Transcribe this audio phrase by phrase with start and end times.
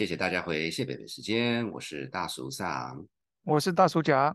[0.00, 3.06] 谢谢大家回谢北北时间，我是大叔上，
[3.44, 4.34] 我是大叔甲。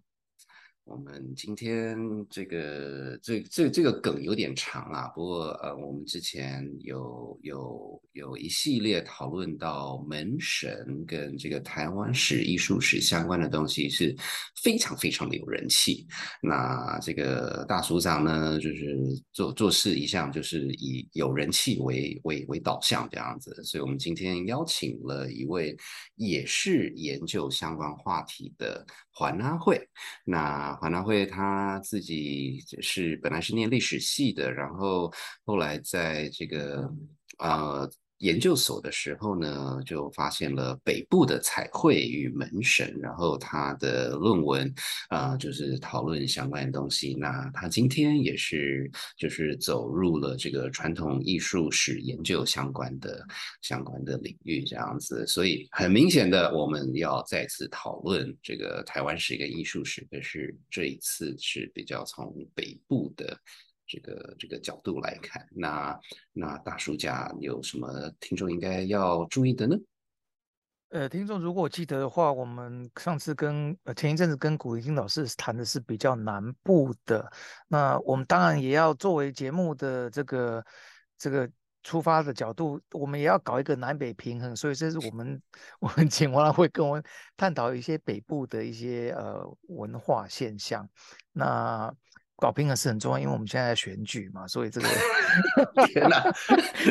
[0.86, 1.98] 我们今天
[2.30, 14.16] 这个这这这个梗有点长啊，不过呃，我们之前有有有一系列讨论到门神跟这个台湾史艺术史相关的东西是
[14.62, 16.06] 非常非常的有人气。
[16.40, 18.96] 那这个大署长呢，就是
[19.34, 25.76] 做做事一向就是以有人气为为为导向这样子，所以我们今天邀请了一位
[26.14, 29.90] 也是研究相关话题的环阿会，
[30.24, 30.76] 那。
[30.76, 35.12] 华南会他自己是本来是念历史系的，然后
[35.44, 36.88] 后来在这个
[37.40, 37.90] 呃。
[38.20, 44.74] 研究所的时候呢，就发现了北部的彩绘与门神，然后他的论文
[45.10, 47.14] 啊，就是讨论相关的东西。
[47.20, 53.26] 那他今天也是就是走入了这个传统艺术史研究相关的
[53.62, 55.28] 相关的领域这样子。
[55.28, 63.38] 所以很明显的，我们要再次讨论这个台湾史跟艺术史，可是这一次是比较从北部的。
[63.88, 66.00] 这个这个角度来看，那
[66.34, 67.88] 那大叔家有什么
[68.20, 69.76] 听众应该要注意的呢？
[70.90, 77.30] 呃，听众如果记得的话，我们上次跟呃前一阵子跟古一金老师谈的是比较南部的，
[77.68, 80.66] 那我们当然也要作为节目的这个
[81.18, 81.50] 这个
[81.84, 85.42] 出发的角度，我们也要搞一个南北平衡，所以这是我们
[85.80, 87.04] 我们请王老会跟我们
[87.36, 90.88] 探讨一些北部的一些呃文化现象，
[91.34, 91.94] 那。
[92.38, 94.88] 搞平衡是很重要，因为我们现在在选举嘛，所以这个
[95.88, 96.22] 天哪，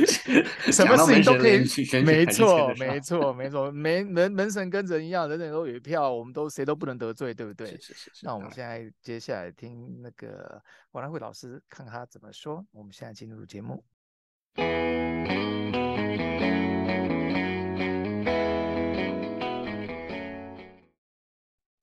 [0.72, 1.58] 什么事情都可以。
[2.02, 7.66] 没错，没错，没错，门门门神跟人一样，人人都有一票，我们都谁都不能得罪，对不对？
[7.66, 8.20] 是是是。
[8.22, 12.64] 那我们现在接下来听那个王兰慧老师，看他怎么说。
[12.72, 13.84] 我们现在进入节目。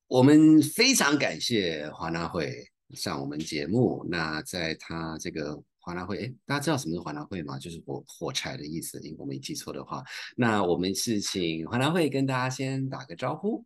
[0.08, 2.68] 我们非常感谢华纳会。
[2.94, 7.58] 上我们节目，那在他这个华纳会，哎，大家知道什么是华纳会吗？
[7.58, 10.04] 就是火火柴的意思，如果没记错的话。
[10.36, 13.66] 那我们是请华纳会跟大家先打个招呼。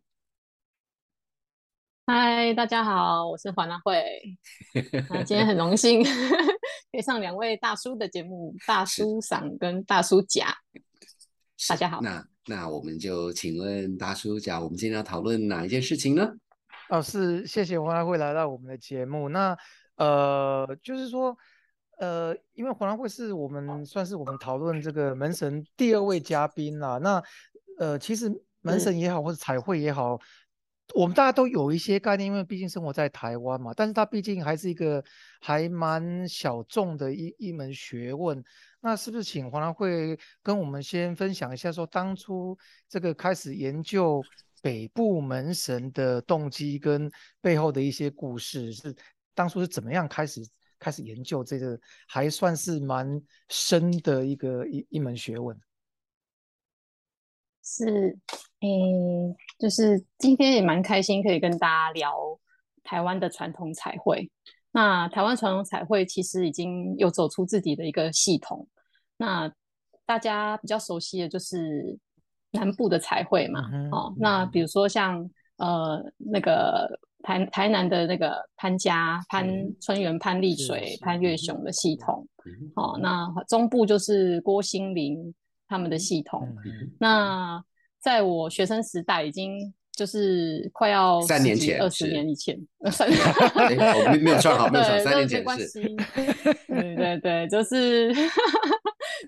[2.06, 4.04] 嗨，大家好，我是华纳会。
[5.24, 6.04] 今天很荣幸
[6.92, 10.54] 可以上两位大叔的节目，大叔嗓跟大叔甲。
[11.68, 12.00] 大家好。
[12.00, 16.32] 那那我们就请问大叔甲，我们今天要讨论哪一件事情呢？
[16.88, 19.28] 哦，是谢谢黄兰会来到我们的节目。
[19.28, 19.56] 那
[19.96, 21.36] 呃，就是说，
[21.98, 26.98] 呃，因为黄兰会是我们算是我们讨论这个门神第二位嘉宾啦。
[26.98, 27.20] 那
[27.78, 28.30] 呃，其实
[28.60, 30.16] 门神也好，或者彩绘也好，
[30.94, 33.72] 我们大家都有一些概念，因为毕竟生活在台湾嘛。
[33.74, 35.02] 但是它毕竟还是一个
[35.40, 38.40] 还蛮小众的一一门学问。
[38.80, 42.56] 那是不是请黄兰会跟我们先分享一下，说当初
[42.88, 44.22] 这个开始研究？
[44.62, 48.94] 北部门神的动机跟背后的一些故事，是
[49.34, 50.40] 当初是怎么样开始
[50.78, 51.78] 开始研究这个，
[52.08, 55.56] 还算是蛮深的一个一一门学问。
[57.62, 58.18] 是，
[58.60, 62.16] 诶，就是今天也蛮开心可以跟大家聊
[62.82, 64.30] 台湾的传统彩绘。
[64.72, 68.68] 那台湾传统彩绘其实已经有走出自己的一个系统。
[69.16, 69.52] 那
[70.04, 71.98] 大家比较熟悉的就是。
[72.56, 73.60] 南部的彩绘嘛，
[73.92, 75.28] 哦，那比如说像
[75.58, 79.48] 呃那个台台南的那个潘家潘
[79.80, 82.26] 春元潘丽水潘月雄的系统，
[82.74, 85.34] 哦，那中部就是郭新林
[85.68, 86.48] 他们的系统。
[86.98, 87.62] 那
[88.00, 92.56] 在我学生时代，已经就是快要三年前、二十年以前，
[92.92, 93.18] 三年
[94.12, 95.82] 没没有算好，没有算三年前是。
[96.68, 98.12] 对对对，就是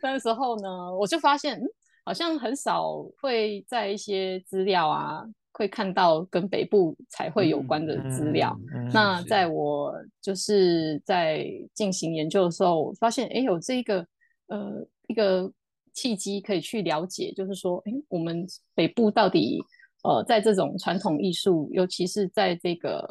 [0.02, 1.60] 那时候呢，我就发现。
[2.08, 8.58] 好像很少会在一些资料啊，会看到跟北部彩绘有关的资料。
[8.94, 13.98] 那在我就是在进行研究的时候，发现哎，有这一个
[14.46, 15.52] 呃一个
[15.92, 19.60] 契机可以去了解，就是说，哎，我们北部到底
[20.02, 23.06] 呃在这种传统艺术，尤其是在这个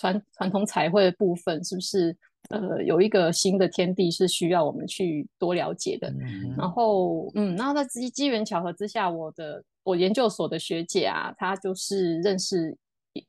[0.00, 2.16] 传传统彩绘的部分，是不是？
[2.48, 6.12] 呃，有一个新的天地是需要我们去多了解的。
[6.56, 12.76] 然后，嗯，然后在机机缘巧合之下，我的我研究所的学姐啊，她就是认识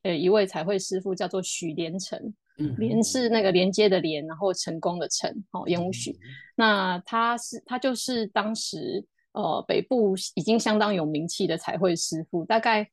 [0.02, 2.34] 呃一位彩绘师傅，叫做许连成。
[2.78, 6.18] 连是那个连接的连，然后成功的成，哦，烟雾许。
[6.56, 12.90] 那他是他就是当时呃北部已经相当有名气的彩绘师傅，大概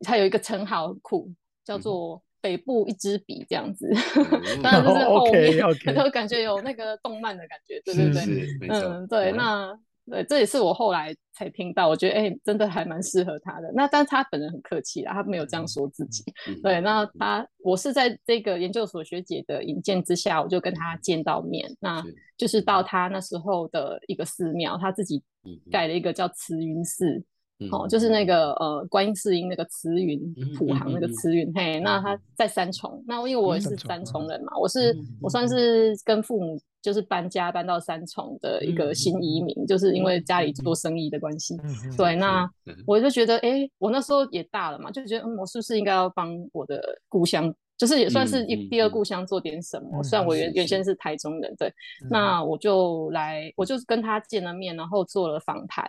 [0.00, 1.32] 他有一个称号酷，
[1.64, 2.22] 叫做。
[2.42, 3.88] 北部一支笔这样子，
[4.62, 9.72] 当然就是后面，都 感觉有那个动漫的感觉，对对对，嗯，对，那
[10.10, 13.70] 对，这也是我后来才听到，我觉得哎，真的还蛮适合他的。
[13.72, 16.24] 那但他本人很客气啦，他没有这样说自己。
[16.60, 22.02] 对，那他我是在这个研究所学姐的引荐之下，我就跟他见到面，那
[22.36, 25.22] 就是到他那时候的一个寺庙，他自己
[25.70, 27.22] 盖了一个叫慈云寺。
[27.70, 30.18] 哦，就是那个呃，观音寺音那个慈云
[30.56, 32.18] 普航那个慈云，嘿，那他。
[32.34, 34.26] 在三重，那因为我也是三重。
[34.26, 41.56] 人嘛，我是我算是跟父母就是搬家搬到三重的一个新移民，就是因为家里做生意的关系，
[41.96, 42.48] 对，那
[42.84, 50.02] 我就觉得，哎，我那时候也大了嘛，就觉得，嗯，我是不是应该要帮我的故乡，就是也算是一第二故乡做点什么？
[50.02, 50.82] 虽然我原原先。
[50.82, 51.72] 是台中人，对，
[52.10, 55.88] 那我就来，我就跟他见了面，然后做了访谈。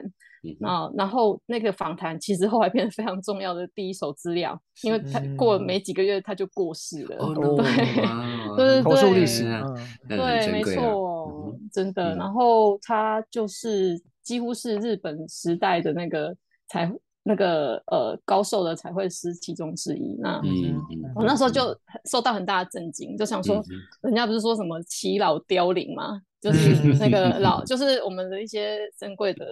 [0.60, 7.18] 那然后那个访谈其实后来变得非常重要的第一手资料，因为他过了没几个月他就过世了，
[8.58, 9.44] 对对对历史，
[10.08, 12.16] 对，没错，真的。
[12.16, 16.36] 然后他就是几乎是日本时代的那个
[16.68, 16.92] 才
[17.24, 20.18] 那个呃高寿的彩绘师其中之一。
[20.20, 20.42] 那
[21.16, 21.74] 我那时候就
[22.12, 23.64] 受到很大的震惊，就想说，
[24.02, 26.22] 人家不是说什么耆老凋零吗？
[26.42, 29.46] 就 是那个 老，就是我们的一些珍贵的。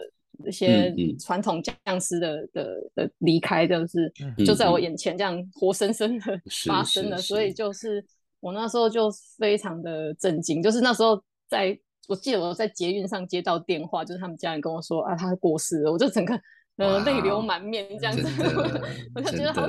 [0.46, 4.12] 一些传统匠师的的的离开，就是
[4.46, 8.04] 就在我眼前这样活生生的发生了，所以就是
[8.40, 11.78] 我那时候就非常的震惊，就是那时候在
[12.08, 16.40] 我记得我在捷运上接到电话，就是他们家人跟我说啊他过世了，我就整个
[16.78, 18.28] 呃泪流满面这样子，
[19.16, 19.68] 我就觉得好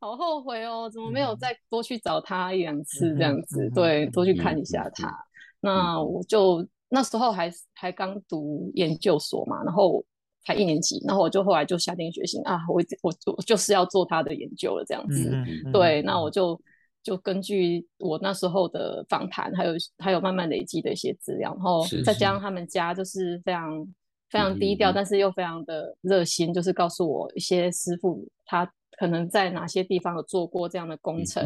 [0.00, 5.12] 好后悔哦，怎么没有再多去找他一两次这样子，对，多去看一下他，
[5.60, 6.66] 那我就。
[6.92, 10.04] 那时候还还刚读研究所嘛，然后
[10.44, 15.32] 才一年级，然后我就后来就下定决心啊，我我我就是要做他的研究了这样子。
[15.72, 16.60] 对，那我就
[17.02, 23.86] 就根据我那时候的访谈，还有还有慢慢累积的一些资料，然后再加上他们家就是非常
[24.28, 28.70] 非常低调，但是又非常的热心，就是告诉我一些师傅他。
[29.02, 31.42] 可能在哪些地方有做过这样的工程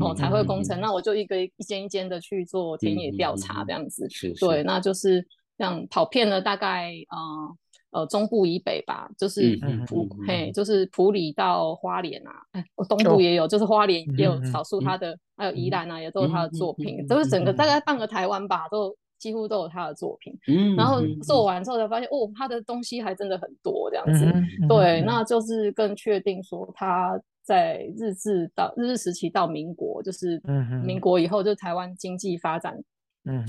[0.00, 4.06] 哦，才会工程，那我就一个一间一间的去做田野调查，这样子，
[4.38, 5.20] 对，那就是
[5.58, 9.58] 这样跑遍了大概呃呃中部以北吧，就是
[9.88, 18.94] 普嘿，就是普里到花莲啊，哎，我东部也有，就是花莲也有少数他的，还有宜兰啊，也都有他的作品，都是整个大概半个台湾吧，都。
[19.20, 20.36] 几乎都有他的作品，
[20.76, 24.26] 然后做完之后才发现，哦，他的东西还真的很多这样子。
[24.66, 30.40] 对，那就是更确定说他在日治到日治时期到民国，就是
[30.82, 32.74] 民国以后，就台湾经济发展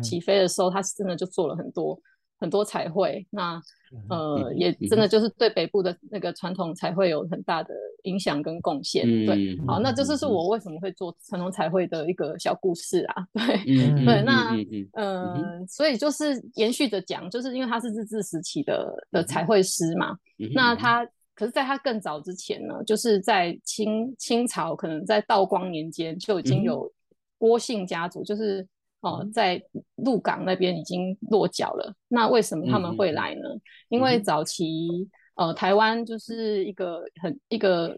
[0.04, 1.98] 起飞的时候，他真的就做了很多。
[2.42, 3.62] 很多彩绘，那
[4.10, 7.72] 呃也真的就是对北部的那个传统彩绘有很大的
[8.04, 9.06] 影响跟贡献。
[9.28, 13.28] 对，好，那这就是我为什么会做传统彩绘的一个小故事啊。
[13.34, 13.64] 对，
[14.04, 14.58] 对，那
[14.94, 20.18] 嗯，所以就是延续着讲，就是因为他是日治时期的的彩绘师嘛，
[20.56, 21.06] 那他
[21.36, 26.92] 可是在他更早之前呢，就是在清清朝，可能在道光年间就已经有
[27.38, 28.68] 郭姓家族，就是。
[29.02, 29.62] 哦，在
[29.96, 31.94] 鹿港那边已经落脚了。
[32.08, 33.42] 那为什么他们会来呢？
[33.90, 37.98] 因为早期呃，台湾就是一个很一个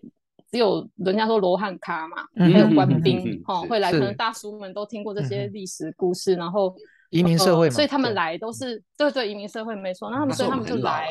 [0.52, 6.76] 只有人家说罗汉咖嘛，还有官兵哦会来，可能大叔们都听过这些历史故事，然后
[7.10, 10.10] 移民社会，所以他们来都是对对移民社会没错。
[10.10, 11.10] 那他们所以他们就来。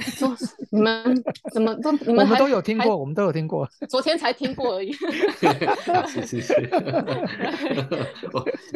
[0.00, 0.36] 说
[0.70, 1.22] 你们
[1.52, 4.92] 怎么都你们我们都有听过，我们都有听过，昨天才听过而已。
[4.92, 6.54] 是是是，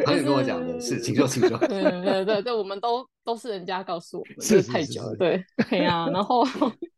[0.05, 1.57] 他也跟我讲的是，请说请说。
[1.67, 5.15] 对对对对，我们都都是人家告诉我们，是太久了。
[5.15, 6.43] 对对呀，然后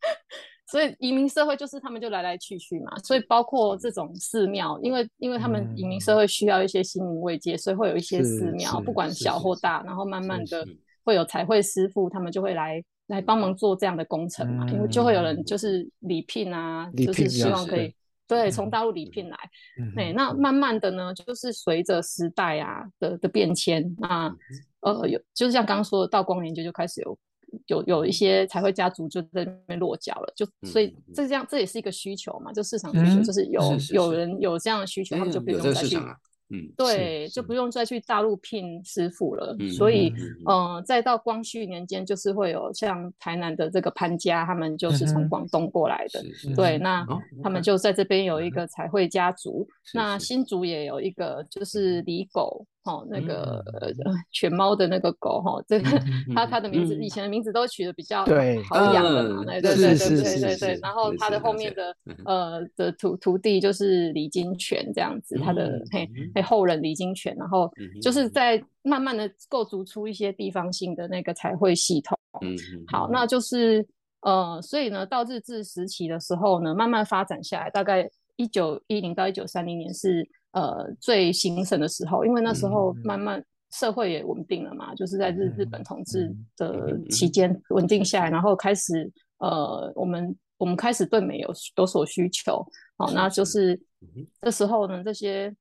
[0.71, 10.65] 所以移民社会就是他们就来来去去嘛，所以包括这种寺庙，因为因为他们移民社会需要一些心灵慰藉，所以会有一些寺庙，不管小或大，然后慢慢的
[11.03, 12.83] 会有彩绘师傅，他们就会来。
[13.07, 17.93] 来帮忙做这样的工程嘛，因为就会有人就是礼聘啊，就是希望可以
[18.27, 19.37] 对从大陆礼聘来。
[19.95, 24.35] 对，那慢慢的呢，就是随着时代啊的的变迁，那
[24.81, 27.17] 呃有就是像刚刚说的道光年间就开始有
[27.67, 35.97] 有有一些彩绘家族就在那边落脚了，就所以这样这也是一个需求嘛，就市场需求，就是有有人有这样的需求，他们就不用再去。
[36.49, 39.55] 嗯，对，就不用再去大陆聘师傅了。
[39.75, 40.13] 所以，
[40.47, 46.23] 嗯，再到光绪年间，就是会有像台南的这个潘家，他们就是从广东过来的。
[46.55, 47.05] 对，那
[47.41, 49.67] 他们就在这边有一个彩绘家族。
[49.93, 52.65] 那新竹也有一个，就是李狗。
[52.85, 53.61] 哦，那个
[54.31, 55.89] 犬猫的那个狗哈，这个
[56.33, 60.79] 它它的名字以前的名字都取的比较好养的嘛，对对对对对对对。
[60.81, 67.69] 然后它的后面的呃的徒徒弟就是李金泉这样子，他的嘿嘿后人李金泉，然后
[68.01, 72.17] 就是在慢慢的构筑出一些地方性的那个彩绘系统。
[72.41, 72.55] 嗯，
[72.87, 73.25] 好，那。
[73.25, 73.83] 就是
[74.21, 80.23] 呃，所以呢，到日治时期的时候呢，慢慢发展下来，大概一九一零到一九三零年是
[80.55, 92.65] 呃最兴盛的时候，因为那时候慢慢社会也稳定了嘛，就是在日日本统治的期间稳定下来，然后开始呃，我们我们开始对美有有所需求，
[92.97, 93.77] 好，那就是
[94.41, 95.53] 这时候呢，这些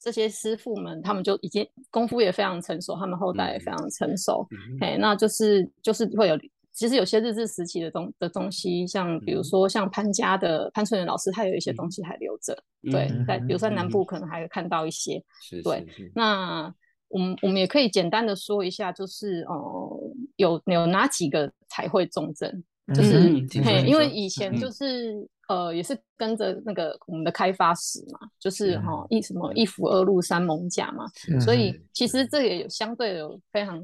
[0.00, 4.46] 这些师傅们他们就已经功夫也非常成熟，他们后代也非常成熟，
[4.80, 6.36] 哎，那就是就是会有。
[6.72, 12.56] 其实有些日治时期的东的东西，像比如说像潘家的潘春元老师，他有一些东西还留着。
[12.90, 15.22] 对，在比如说南部可能还会看到一些。
[15.62, 16.74] 对，那
[17.08, 20.00] 我们我们也可以简单的说一下，就是哦，
[20.36, 22.64] 有有哪几个才会重症？
[22.94, 23.20] 就是
[23.62, 25.14] 嘿，因为以前就是
[25.48, 31.04] 呃，也是跟着那个我们的开发史嘛，就是哈一什么一府二路三艋甲嘛，
[31.44, 33.78] 所以其实这也有相对有非常。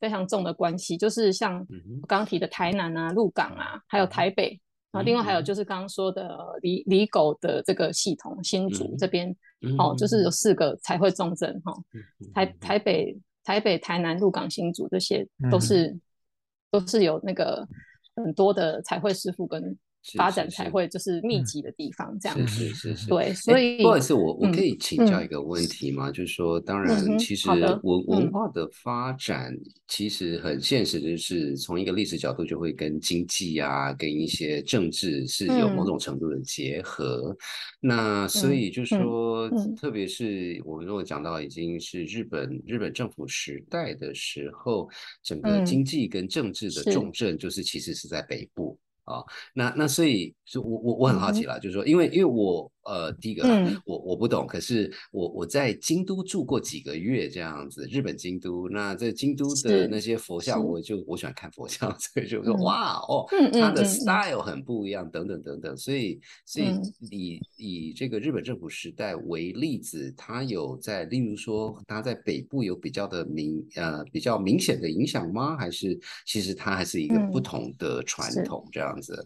[0.00, 1.64] 非常重的关系，就是像
[2.06, 9.34] 刚刚提的台南啊、鹿港啊，还有台北然后，另外还有就是刚刚说的离离狗的这个系统，新竹这边
[9.78, 11.72] 哦，就是有四个才会重症哈。
[12.34, 15.98] 台台北、台北、台南、鹿港、新竹这些都是
[16.70, 17.66] 都是有那个
[18.16, 19.76] 很多的彩绘师傅跟。
[20.16, 26.10] 发展才会就是密集的地方，这样是是是，对，所以不好意思，我我可以请教一个问题吗？
[26.10, 27.50] 就是说，当然，其实
[27.82, 29.54] 文文化的发展
[29.86, 37.36] 其实很现实，就是从一个历史角度，就会跟经济啊，跟一些政治是有某种程度的结合。
[37.80, 44.88] 那所以就说，特别是我们如果讲到已经是日本日本政府时代的时候，
[45.22, 48.78] 整个经济跟政治的重镇就是其实是在北部。
[49.08, 49.24] 啊，
[49.54, 52.70] 那那所以，就我我我很好奇了，就是说，因为因为我。
[52.88, 53.44] 呃，第一个，
[53.84, 66.68] 我我不懂，可是我我在京都住过几个月这样子，日本京都，那在京都的那些佛像，我就我喜欢看佛像， 所以就说哇哦，他的 style 很不一样，等等等等，所以所以
[67.10, 75.58] 以以这个日本政府时代为例子，它有在，例如说它在北部有比较的明呃比较明显的影响吗？
[75.58, 79.22] 还是其实它还是一个不同的传统这样子？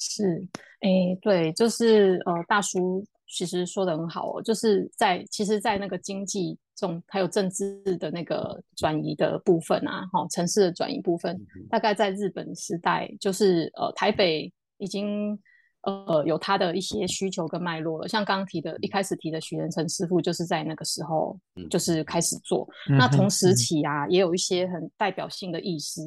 [0.00, 0.46] 是，
[0.80, 15.38] 哎，对，就是呃，大叔其实说的很好哦，就是在其实，在那个经济中还有政治的那个转移的部分啊，哈，城市的转移部分，大概在日本时代，就是呃，台北已经
[15.82, 18.08] 呃有他的一些需求跟脉络了。
[18.08, 21.38] 像刚刚提的，一开始提的许仁成师傅，就是在那个时候
[21.70, 22.68] 就是开始做。
[22.88, 26.02] 那同时期啊，也有一些很代表性的意思，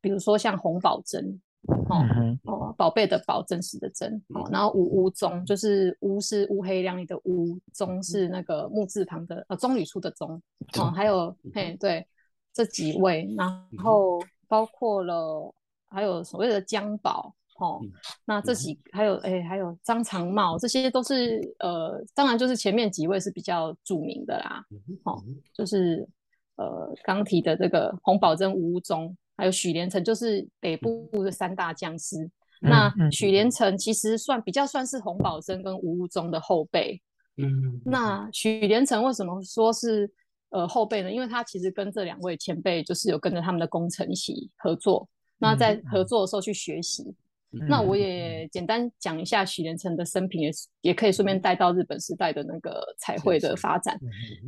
[0.00, 1.40] 比如说像洪宝珍。
[1.68, 2.04] 哦
[2.44, 4.48] 哦，宝贝的宝，真实的真哦。
[4.50, 10.42] 然后吴吴宗就是乌是乌黑亮丽的乌，宗是那个木字旁的呃棕榈树的棕
[10.78, 10.90] 哦。
[10.90, 12.04] 还有嘿对
[12.52, 15.54] 这几位，然后包括了
[15.88, 17.80] 还有所谓的江宝哦。
[18.24, 24.64] 那这几还有哎还有张长茂，这些都是呃当然就是前面几位是比较著名的啦。
[25.04, 25.22] 哦，
[25.54, 26.04] 就是
[26.56, 29.16] 呃刚提的这个洪宝珍吴宗。
[29.42, 32.30] 还有许连城，就是北部的三大将师。
[32.60, 37.02] 那许连城其实算比较算是洪宝珍跟吴吴宗的后辈。
[37.38, 40.08] 嗯，那许连城为什么说是
[40.50, 41.10] 呃后辈呢？
[41.10, 45.08] 因为他其实跟这两位前辈就是有跟着他们的工程一起合作。
[45.38, 47.12] 那在合作的时候去学习。
[47.50, 53.98] 那我也简单讲一下许连城的生平，也也可以顺便带到日本时代的那个彩绘的发展。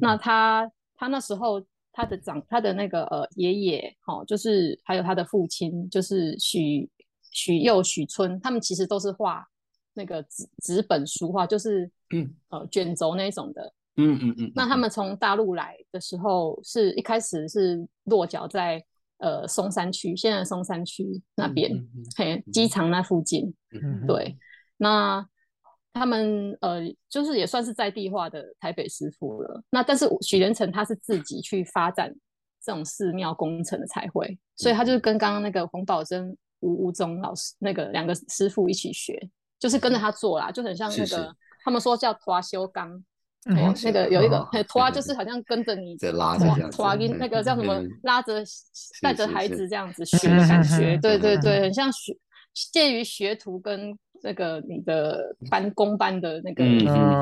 [0.00, 1.60] 那他他那时候。
[1.96, 6.90] 他的长，他的那个呃爷爷，哈，就是还有他的父亲，就是许
[7.30, 9.46] 许佑、许春，他们其实都是画
[9.94, 14.52] 那个纸纸本书画，就是嗯呃卷轴那种的，嗯嗯嗯。
[14.56, 18.84] 那他们从大陆来的时候，是一开始是落脚在
[19.18, 21.70] 呃松山区，现在松山区那边，
[22.16, 23.54] 嘿，机场那附近，
[24.06, 24.36] 对，
[24.76, 25.24] 那。
[25.94, 29.62] 他们呃，就是也算是在地化的台北师傅了。
[29.70, 32.12] 那但是许连成他是自己去发展
[32.60, 41.32] 这种寺庙工程的彩绘，所以他就是跟刚刚那个洪宝珍、吴吴宗老师那个两个师傅一起学，就是跟着他做啦，就很像那个
[41.64, 43.00] 他们说叫拖修钢，
[43.44, 48.42] 那个有一个拖就是好像跟着你拉着拖跟那个叫什么拉着
[49.00, 52.18] 带着孩子这样子学感觉，对对对，很像学
[52.72, 53.96] 介于学徒跟。
[54.24, 56.64] 那个你的班工班的那个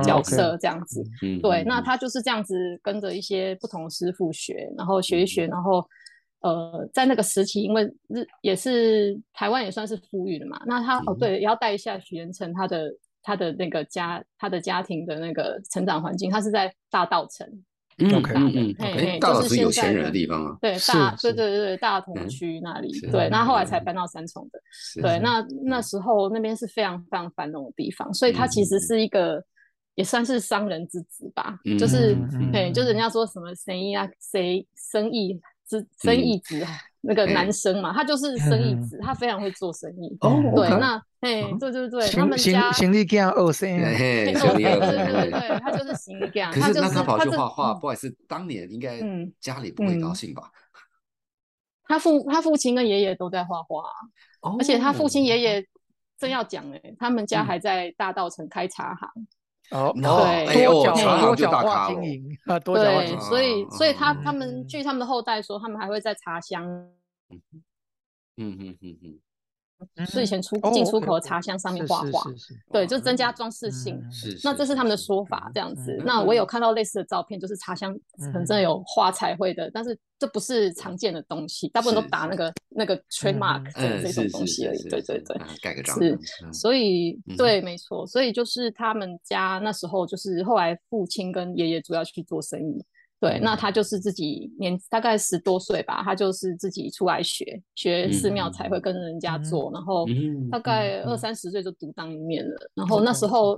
[0.02, 1.02] 角色这样子，
[1.42, 5.84] 对，那他就是这样子跟着一些不同师傅学，然后学一学，然后
[6.42, 12.88] 呃，在那个时期，因为日也是台湾也算是富裕的嘛，那他哦对，也要带一下许元成他的
[13.20, 17.46] 他的那个家他的家庭的那个成长环境，他是在大道城，
[17.98, 24.58] 嗯 OK 嗯嗯，嘿哎，嘿就是有钱人的的地方啊，对，大对对对对，大同嗯区那里，对，那后来才嗯搬到三重的。
[25.02, 29.44] 对，那那时候那边是非常非常繁荣的地方，所以它其实嗯是一个
[29.94, 32.96] 也算是商人之子吧，就是嗯嗯对，就是人。
[32.96, 36.70] 家说什么生意啊，谁生意之生意子啊，
[37.02, 40.16] 那个哎男生嘛，他就是生意嗯子，他非常会做生意。
[40.20, 50.50] 哦对，那哎，对对对，他们家行李架二三，嘿， 对对对对对，他就是行李架，可是那他跑去这画画，嗯不好意思，当年应该嗯家里不会高嗯兴吧？
[51.84, 53.82] 他父他父亲跟爷爷都在画画
[54.58, 55.66] 而且他父亲爷爷
[56.18, 59.10] 正要讲哎，他们家嗯还在大道城开茶行。
[59.70, 62.38] 哦哦哦哎多角多角化经营。
[62.44, 66.64] 啊，多角化对经，营，所以所以他嗯他们据他们的后代说，他们还会在茶香，
[67.30, 67.40] 嗯
[68.36, 69.18] 嗯嗯嗯，
[70.06, 73.96] 就以前出哦进出口的茶箱上面是画画，是是是对，就增加嗯装饰性。
[73.96, 76.04] 嗯是，那这是他们的说嗯法，这样子嗯。
[76.04, 84.78] 那我有看到类似的照片，就是茶箱可能真的有画彩绘的，但是这不是常见的东西，大部分都是是打那个那个 trademark 这这种东西而已。
[84.78, 92.84] 是是是，对对对，盖个章是嗯所以嗯对，没错，所以就是他们家那时候就是后来父亲跟爷爷主要去做生意。
[93.22, 93.56] 对，那嗯。
[93.56, 102.70] 他就是自己年大概十多岁吧，他就是自己出来学学寺庙嗯才会跟人家做，然后嗯大概二三十岁就独当一面了。
[102.74, 103.56] 然后那时候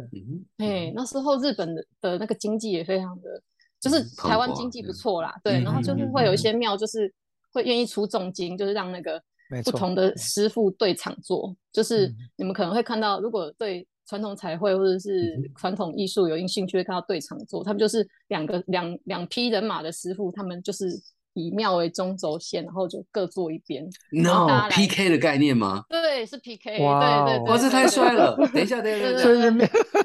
[0.58, 3.42] 哎，那时候日本的的那个经济也非常的，
[3.80, 7.10] 就是台湾经济不嗯错啦，对，嗯然后就是嗯会有一嗯些庙就是
[7.50, 9.18] 会愿意出重金，就是让那个
[9.64, 12.16] 不同的师傅对场做，就是嗯。
[12.36, 20.88] 你们可能会看到，如果对传统彩绘或者是嗯传统艺术有兴趣，会看到对场做，他们就是两个两两批人马的师傅，他们就是
[21.32, 25.84] 以庙为中轴线，然后就各做一边，，no PK 的概念吗？
[25.88, 28.36] 对，是 PK，对对对，哇，这对对太帅了！
[28.52, 29.12] 等一下，等一下，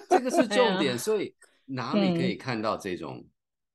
[0.09, 1.33] 这个是重点， 所以
[1.65, 3.23] 哪里可嗯以看到这种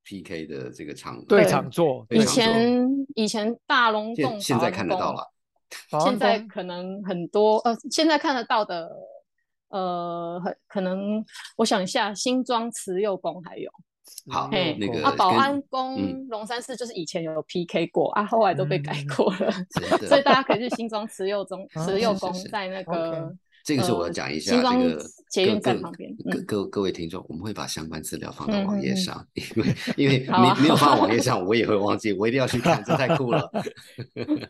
[0.03, 1.25] PK 的这个场合？
[1.29, 5.31] 对对场做，以前以前大龙洞现在看得到了，
[6.03, 8.89] 现在可能很多呃，现在看得到的
[9.75, 11.23] 呃，很可能
[11.57, 13.69] 我想一下，新庄慈幼宫还有。
[14.29, 15.63] 好嘿那个啊，保安嗯。
[15.69, 19.07] 宫龙山寺就是以前有 PK 过啊，后来都被改嗯。
[19.15, 19.51] 过了，
[20.07, 23.35] 所以大家可以去新庄慈幼中啊慈幼宫在那个
[23.65, 26.31] 这个是我要呃讲一下，新庄这个捷运站旁边嗯。
[26.31, 33.51] 各各各位听众，我们会把相关资料放到网页上，因为因为好啊没没有放到网页 上，我也会忘记，我一定要去看，这太酷了。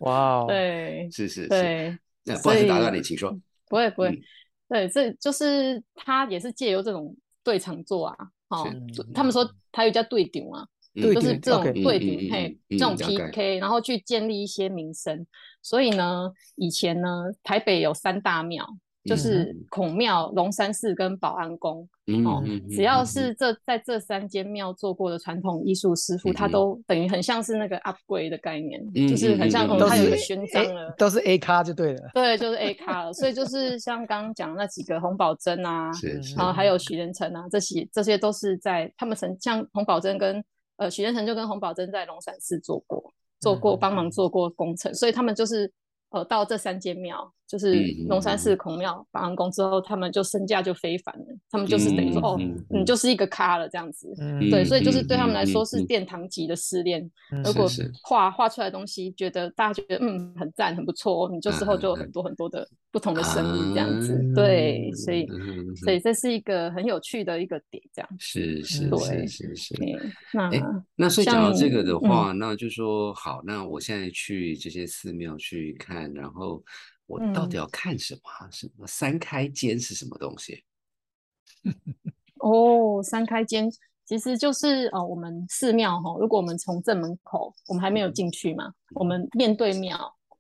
[0.01, 3.35] 哇哦， 对是是是，那不好意思打断你，请说。
[3.67, 4.21] 不会不会嗯，
[4.67, 8.17] 对，这就是他也是借由这种对场做啊，
[8.49, 8.67] 哦，
[9.13, 15.25] 他们说台语叫对顶啊，嗯对顶就是这种对嗯嗯顶，嗯嘿，嗯这种 PK，然后去建立一些名声。
[15.62, 18.65] 所以呢，以前呢，台北有三大庙，
[19.06, 21.88] 就嗯是孔庙、龙山寺跟保安宫。
[22.08, 30.94] 嗯哦嗯，只要嗯是这在这三间庙做过的传统艺术师傅，他都等于很像是那个 upgrade 的概念，嗯就是很像他有一个勋章了。
[31.00, 35.89] 都是 A 咖就对了，对，就是 A 卡了，所以就是像刚刚讲的那几个洪宝珍啊，
[36.38, 40.44] 然后还有许仁成啊，这些这些都是在他们曾像洪宝珍跟
[40.78, 45.72] 呃许仁成就跟洪宝珍在龙山寺做过做过嗯帮忙做过工程，所以他们就是
[46.12, 54.13] 呃到这三间庙，就是嗯龙山寺、孔庙、保安宫之后，他们就身价就非凡了，他们就是等于说哦，嗯你就是一个咖了这样子。
[54.19, 57.01] 嗯对，嗯所以就是嗯对他们来说是殿堂级的试炼。
[57.31, 57.67] 嗯如果
[58.03, 64.13] 画画出来的东西，觉得大家觉得嗯很赞很不错，你就之后就有很多很多的不同的生意这样子。
[64.13, 68.10] 嗯对，所以嗯所以这是一个很有趣的一个点，这样。
[68.19, 69.75] 是是是是是。
[69.75, 70.63] 嗯，那哎
[70.95, 76.63] 那所以讲到这个的像话，那就说好，那我现在去这些寺庙去看，然后
[77.08, 78.50] 我到底嗯要看什么啊？
[78.52, 80.63] 什么三开间是什么东西？
[82.39, 83.70] 哦，三开间
[84.06, 89.98] 其实就是哦，我们寺庙哈，如果我们从正门口，我们还没有进去嘛，我们面对庙，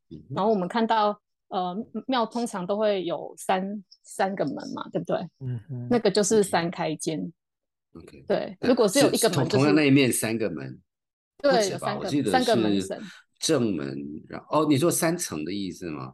[0.09, 1.75] 嗯然后我们看到呃
[2.07, 5.17] 庙通常都会有三三个门嘛，对不对？
[5.39, 7.31] 嗯嗯那个就是三开间。
[7.93, 10.79] OK，对，如果是有一个同门，就同样那一面三个门，
[11.37, 13.01] 对，三个我记得三个门神。
[13.39, 13.97] 正门，
[14.27, 16.13] 然后哦，你说三层的意思吗？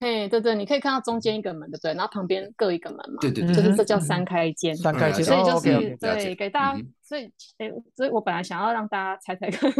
[0.00, 1.92] 嘿，对对，你可以看到中间一个门，对不对？
[1.92, 4.74] 然后旁边各一个门嘛，对对对，就是嗯这叫三开间。
[4.74, 9.70] 三开间，所以就是、对给大家，所以诶，所以我本来想要让大家猜猜看，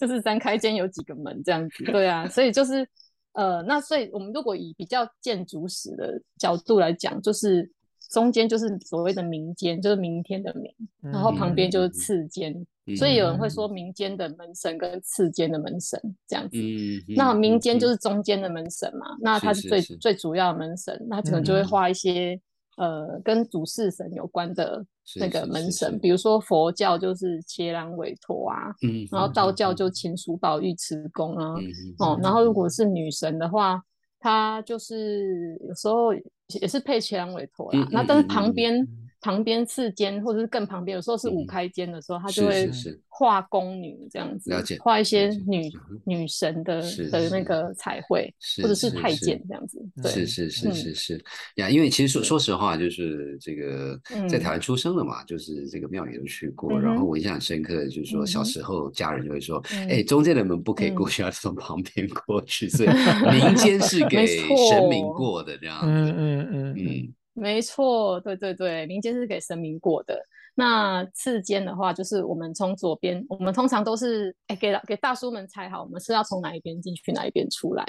[0.00, 2.88] 就是三开间有几个门这样子，对啊，所以就是
[3.32, 7.68] 呃，那所以我们如果以比较建筑史的角度来讲，就是
[8.12, 16.56] 中间就是所谓的民间，就是明天的明，然后旁边就是嗯次间，嗯所以有人会说民间的门神跟次间的门神这样子。
[16.56, 22.40] 嗯，那嗯民间就嗯是中间的门神嘛，那是他是最最主要的门神，那可能就会嗯画一些
[22.76, 24.84] 呃跟主事神有关的
[25.16, 31.66] 那个门神，比如说佛教就是切兰委托啊，嗯，然后道教就嗯秦叔宝玉慈公啊，嗯
[31.98, 33.82] 哦，然后如果是女神的话，
[34.18, 36.14] 她就是有时候
[36.60, 38.88] 也是配切兰委托啦，嗯那但是旁边嗯
[39.20, 41.46] 旁边次间或者是更旁边，有时候是五嗯。
[41.46, 42.70] 开间的时候，她是就会
[43.08, 45.70] 画宫女这样子了解，画一些女
[46.04, 47.38] 女神的的那。
[47.38, 51.24] 是个彩绘，或者是太监这样子，对，是是是嗯是是
[51.56, 54.52] 呀，因为其实说说实话，就是这个在台嗯。
[54.52, 61.10] 湾出生了嘛，就是这个庙也都去过，嗯然后我印象很深刻的就是说，小时候家人就会说，嗯哎，中间的门不可以过嗯。
[61.10, 62.88] 去， 要从旁边过去，所以
[63.30, 65.14] 民间是给神明错。
[65.14, 70.20] 过的这样嗯嗯嗯，嗯没错，对对对，民间是给神明过的。
[70.54, 77.84] 那次间的话，就是我们从左边，我们通常都是哎给给大叔们猜好，我们是要从哪一边进去，哪一边出来？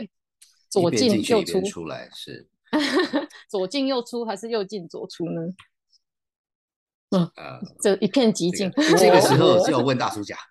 [0.69, 2.47] 左边进右出，出来是
[3.49, 5.41] 左进右出还是右进左出呢？
[7.09, 8.97] 呃，这一片寂这静个。
[8.97, 10.41] 这个时候我就要问大叔甲，就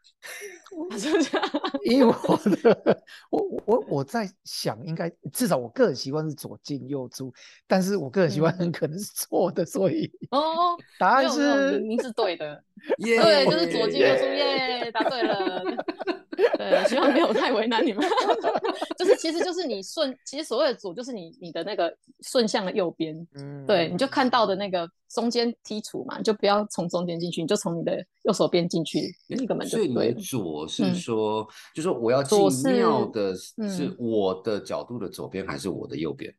[0.41, 0.60] 这样
[1.85, 7.33] 因为我的 我我我在想，应该至少我个人习惯是左进右出，
[7.67, 8.59] 但是我个人习惯嗯。
[8.59, 12.63] 很可能是错的，所以哦，答案是您您是对的，
[12.99, 15.63] 耶对，就是左进右出，耶，答对了。
[16.57, 18.03] 对，希望没有太为难你们。
[18.97, 30.21] 就是其实就是你顺，其实所谓的左就是你你的那个顺向的右边，嗯对，你就看到的那个中间剔除嘛，你就不要从中间进去，你就从你的右手边进去那个门就所以你的对了。
[30.21, 36.35] 左是嗯说，就说我要进左是庙的嗯是我的角度的左边还是我的右边？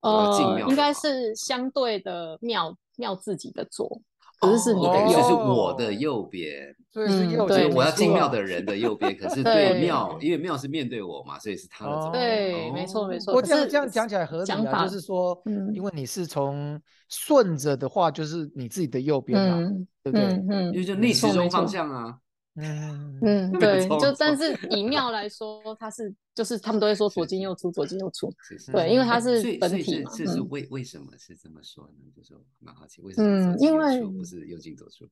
[0.00, 4.00] 我要进呃，应该是相对的庙庙自己的左，
[4.40, 5.34] 可是是你哦的右，哦是是。
[5.34, 12.22] 我的右边，所以是嗯右对进所以我要进庙的人的右边，可是 对对庙，因为庙是面对我嘛，所以是他的左边。
[12.22, 13.18] 对，没错没哦错。
[13.18, 20.26] 可是不过这样这样讲起来合理啊，法就是说，嗯因为你是从顺着的话，就是你自己的右边嘛，嗯对不对？
[20.26, 22.16] 嗯嗯因为就没逆时钟错没错方向啊。
[22.56, 28.30] 嗯嗯，对，就但是以庙来说，它是就是他们都会说左进右出，左进右出。
[28.72, 30.10] 对，因为它哎是本体嘛。
[30.16, 32.04] 这这是嗯为为什么是这么说呢？
[32.14, 35.08] 就是我蛮好奇，为什么嗯因为出不是右进左出？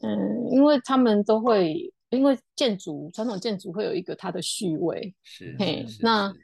[0.00, 6.40] 嗯，因为他们都会，因为建筑传统建筑会有一个它的序位，是嘿那是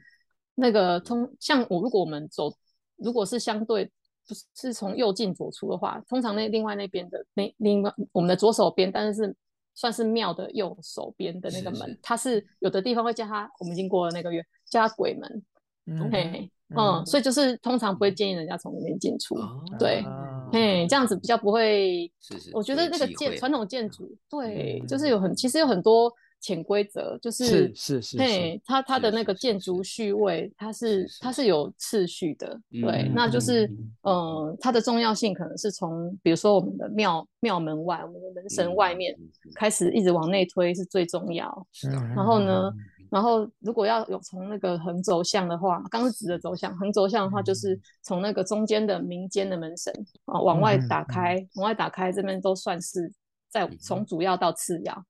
[0.55, 2.53] 那个通像我，如果我们走，
[2.97, 3.89] 如果是相对
[4.27, 9.35] 不是是从右进左出的话，通常那另外那边的那另外我们的左手边，但是是
[9.73, 11.93] 算是庙的右手边的那个门，是。
[11.93, 15.43] 是它是有的地方会叫它，我们已经过了那个月，叫它鬼门，
[15.85, 16.09] 嗯。
[16.11, 19.99] 嘿，嗯嗯，所以就是通常不会建议人家从里面进出，哦对。
[19.99, 26.11] 啊嘿，这样子比较不会是是，我觉得那个建传统建筑，对，嗯就是有很其实有很多
[26.45, 31.31] 潜规则，就是是是是嘿，它它的那个建筑序位，它是是它。
[31.35, 33.65] 是有次序的，对，嗯那就是
[34.03, 39.13] 嗯呃，它的重要性可能是从比如说我们的庙庙门外，我们的门神外面
[39.55, 41.67] 开始一直往内推是最重要，
[42.15, 42.77] 然后呢嗯
[43.11, 47.77] 然后如果要有从那个横轴向的话，刚刚是直的走向，横轴向的话就是。
[48.07, 49.91] 从那个中间的民间的门神
[50.25, 53.11] 啊往外打开，往外打开这边都算是
[53.49, 55.05] 在嗯从主要到次要嗯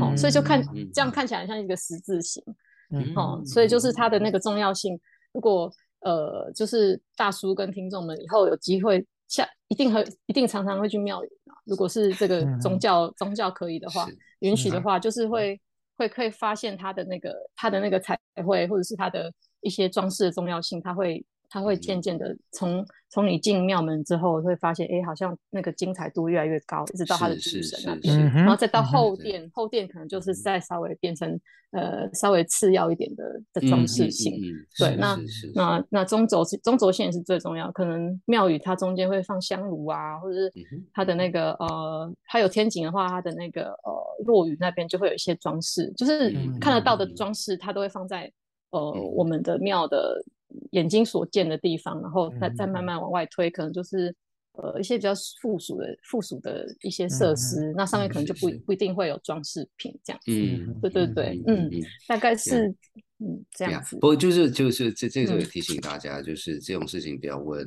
[0.00, 2.42] 哦，所以就看嗯这样看起来像一个十字形
[2.90, 4.98] 嗯哦，所以就是它的那个重要性。
[5.32, 11.54] 如果呃，就是大叔跟听众们以后有机会下，一定会一定常常会去庙宇啊。
[11.66, 14.08] 如果是这个宗教宗教可以的话，
[14.40, 15.60] 允许的嗯话，就是会
[15.96, 29.32] 会可以发现它的那个它的那个彩绘或者是它的一些装饰的重要性，它会它会渐渐的从从你进庙门之后会发现，哎，好像那个精彩度越来越高，一直到它的主神那边，然后再到后对。
[29.32, 31.38] 殿，后殿可能就是嗯再稍微变成
[31.72, 34.40] 呃稍微次要一点的的装饰性。
[34.78, 35.18] 对那
[35.54, 40.52] 那那中轴是中轴线是最重要，可能庙宇它中间会放香炉啊，或者是
[40.92, 47.14] 它的那个呃，它有天井的话，它的那个呃落雨那边就会有一些装饰，就是嗯看得到的嗯。
[47.16, 48.32] 装饰，它都会放在
[48.70, 49.02] 呃嗯。
[49.16, 50.22] 我们的庙的
[50.70, 54.14] 眼睛所见的地方，然后再嗯再慢慢往外推，可能就是
[54.52, 60.32] 呃一些比较附属的附属的一些设嗯施，那上面可能就不不一定会有装饰品这样子。
[60.32, 61.82] 嗯，对对对，嗯，嗯。
[62.06, 62.68] 大概是
[63.18, 67.66] 嗯这样子，不过就是就是这这个提醒大家，就是这种事情不要问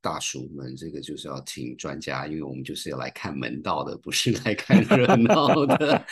[0.00, 6.02] 大叔们，这个就是要请专家，因为我们就是要来看门道的，不是来看热闹的。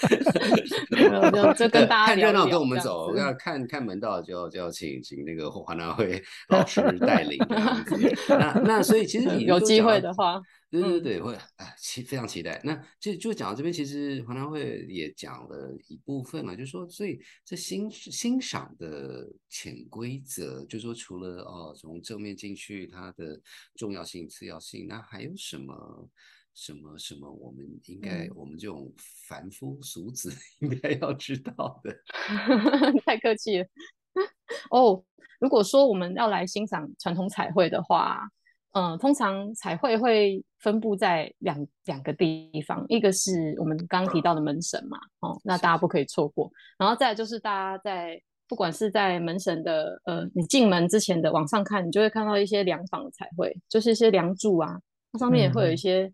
[0.90, 7.38] 有就就跟大家看热闹跟我们走，子要看看门道就要就要请请那个华南会老师带领。
[8.28, 12.60] 那那所以其实你有机会的话，对对嗯对，会哎期非常期待。
[12.64, 23.40] 那就就讲到这边，其实黄良会也讲了一部分了，就是说，所以这欣欣赏的潜规则，就是说，除了哦从正面进去它的
[23.76, 26.10] 重要性、次要性，那还有什么
[26.54, 28.92] 什么什么，我们应该、嗯我们这种
[29.28, 31.96] 凡夫俗子 应该要知道的。
[33.06, 33.66] 太客气了。
[34.70, 35.04] 哦，
[35.38, 38.26] 如果说我们要来欣赏传统彩绘的话，
[38.78, 46.50] 嗯、通常彩绘会分布在两两个地方，一个是我们刚刚提到的门神嘛，哦，那大家不可以错过。
[46.78, 54.78] 然后再来就是大家在不管是在门神的呃，你进门之前的往上看，你就会看到一些梁坊的彩绘，就是一些梁柱啊，
[55.12, 55.76] 它上面也会有一嗯。
[55.76, 56.12] 些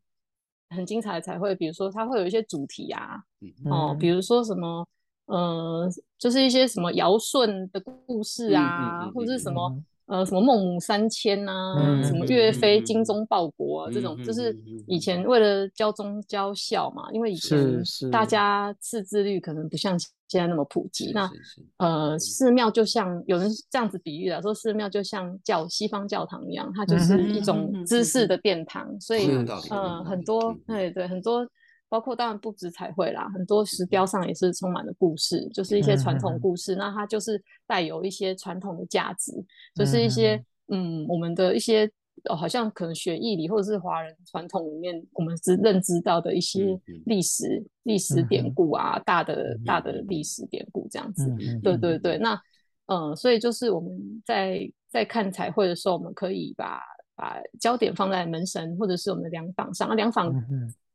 [0.74, 4.88] 很精彩的彩绘，比如说它会有一些主题啊，嗯哦，比如说什么，
[5.26, 19.98] 呃，就是一些什么尧舜的故事嗯啊，嗯嗯或者是什么嗯呃什么孟母三迁呐、嗯什么嗯岳飞嗯精忠报国啊，这种嗯就是嗯嗯嗯以前为了教忠教孝嘛，因为以前是大家识字率可能不像
[20.28, 21.30] 现在那么普及，那
[21.78, 30.60] 呃，寺庙就像有人这样子比喻啊，说寺庙就像教西方教堂一样，它就是一种知识的殿堂，所以同样道理同样呃，很多嗯。
[30.66, 31.46] 对对很多，
[31.92, 39.30] 包括当然不止彩绘啦，很多石雕上也是充满了故事，就是一些传嗯嗯嗯统故事，那它就是带有一些传统的价值，
[39.74, 41.90] 就是一些嗯我们的一些。
[42.28, 51.24] 哦，好像可能学艺里或者是华人传统里面，我们只认知到的一些嗯嗯历史、历史嗯典故啊，大的大的嗯嗯历史典故这样子。
[51.24, 52.40] 嗯嗯对对对，那
[52.86, 53.90] 呃，所以就是我们
[54.24, 56.80] 在在看彩绘的时候，我们可以把
[57.22, 60.34] 把焦点放在门神或者是我们的梁坊上，啊梁坊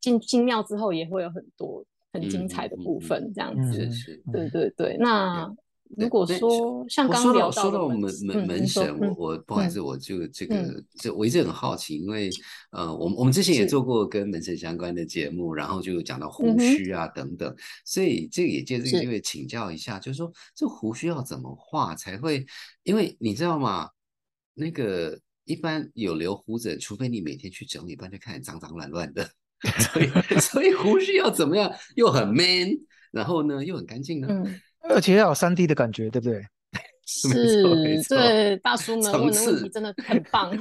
[0.01, 3.89] 进进庙之后也会有很多很精彩的部分，这样嗯子。
[4.33, 5.49] 对对对，那
[5.95, 12.29] 如果说像刚我说到聊到的说到门门神，我我不好意嗯思，我就这个嗯这我一直很好奇，因为
[12.71, 22.45] 呃，我们我们之前也做过跟门神相关的节目，然后就讲到嗯胡须啊等等，所以这个也借这个机会请教一下，就是说这胡须要怎么画才会？
[22.83, 23.89] 因为你知道吗？
[24.59, 29.27] 那个一般有留胡子，除非你每天去整理，不然就看脏脏乱乱的。
[29.91, 30.07] 所以
[30.39, 32.77] 所以胡须要怎么样又很 man，
[33.11, 34.27] 然后呢又很干净呢？
[34.29, 34.61] 嗯，
[34.93, 36.45] 而且要有三 D 的感觉，对不对？
[37.33, 40.55] 没错没是，错对，大叔们层问的问题真的很棒。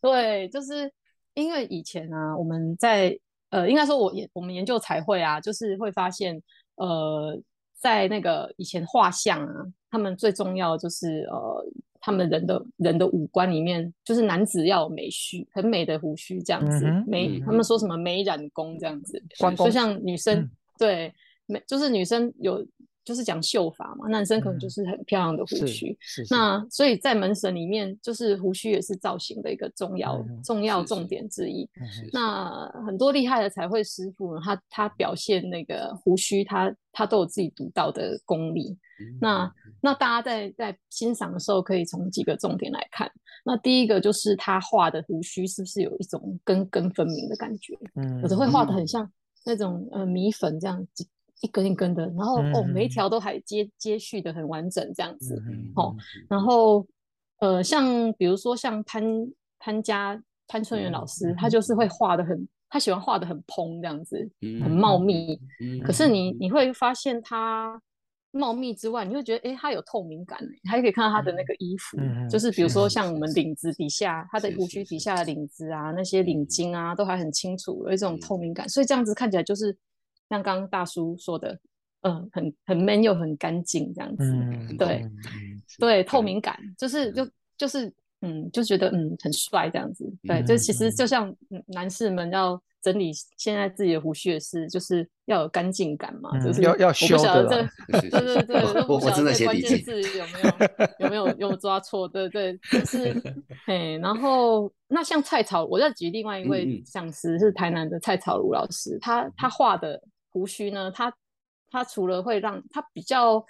[0.00, 0.90] 对，就是
[1.34, 3.18] 因为以前啊，我们在
[3.50, 6.40] 呃，应该说我研我们研究彩绘啊，就是会发现，
[6.76, 7.38] 呃，
[7.78, 9.52] 在那个以前画像啊，
[9.90, 11.64] 他们最重要的就是呃，
[12.08, 19.22] 他们人的人的五官里面，就是男子要有美须，很美的胡须这样子，嗯美嗯他们说什么美染工这样子，
[19.58, 20.50] 就像女生、嗯。
[20.78, 21.12] 对
[21.46, 22.64] 美，就是女生有
[23.08, 25.98] 就是讲秀发嘛，男生可能嗯就是很漂亮的胡是须。
[26.28, 31.66] 那所以在门神里面，就是胡须也是造型的一个重要、嗯重要重点之一。
[32.12, 38.76] 那很多厉害的彩绘师傅呢，他他表现那个胡须，他他都有自己独到的功力。
[39.00, 43.10] 嗯那那大家在在欣赏的时候，可以从几个重点来看。
[43.42, 47.74] 那第一个就是他画的胡须是不是有一种根根分明的感觉？
[47.94, 49.10] 嗯有的会画的嗯很像
[49.46, 51.06] 那种呃米粉这样子，
[51.40, 55.40] 一根一根的，然后哦每一嗯条都还接接续的很完整这样子。
[55.46, 55.94] 嗯哦
[56.28, 56.86] 然后
[57.40, 59.02] 呃，像比如说像潘
[59.58, 64.28] 潘家潘春元老师，他就是会画的很，他喜欢画的很蓬这样子，
[64.62, 65.38] 很茂密。
[65.60, 67.80] 嗯可是你你会发现他
[68.32, 79.74] 茂密之外，你会觉得诶，它有透明感，欸还可以看到他的那个衣服，嗯就是比如说像我们领子底下，他的胡须底下的领子啊，那些领嗯巾啊，都还很清楚，有一种嗯透明感，所以这样子看起来就是
[80.28, 81.58] 像刚刚大叔说的，
[82.02, 84.24] 嗯，很很 man 又很干净这样子。
[84.24, 85.04] 嗯对
[85.78, 90.04] 对，嗯透明感就是就就是嗯，就觉得嗯很帅这样子。
[90.24, 99.82] 对，嗯这其实嗯就像嗯男士们要整理现在自己的胡须也是，就是要有干净感嘛，嗯就是要要我修的对对对，我不我我正在晓得这关写笔记。
[99.82, 100.48] 键字有没有
[100.98, 102.06] 有没有有抓错？
[102.06, 103.14] 对对，就是
[103.66, 111.12] 哎，然后那像蔡草，我再举另外一嗯位嗯讲师是台南的蔡草如老师，他他画的胡须呢，他
[111.70, 113.44] 他除了会让他比较。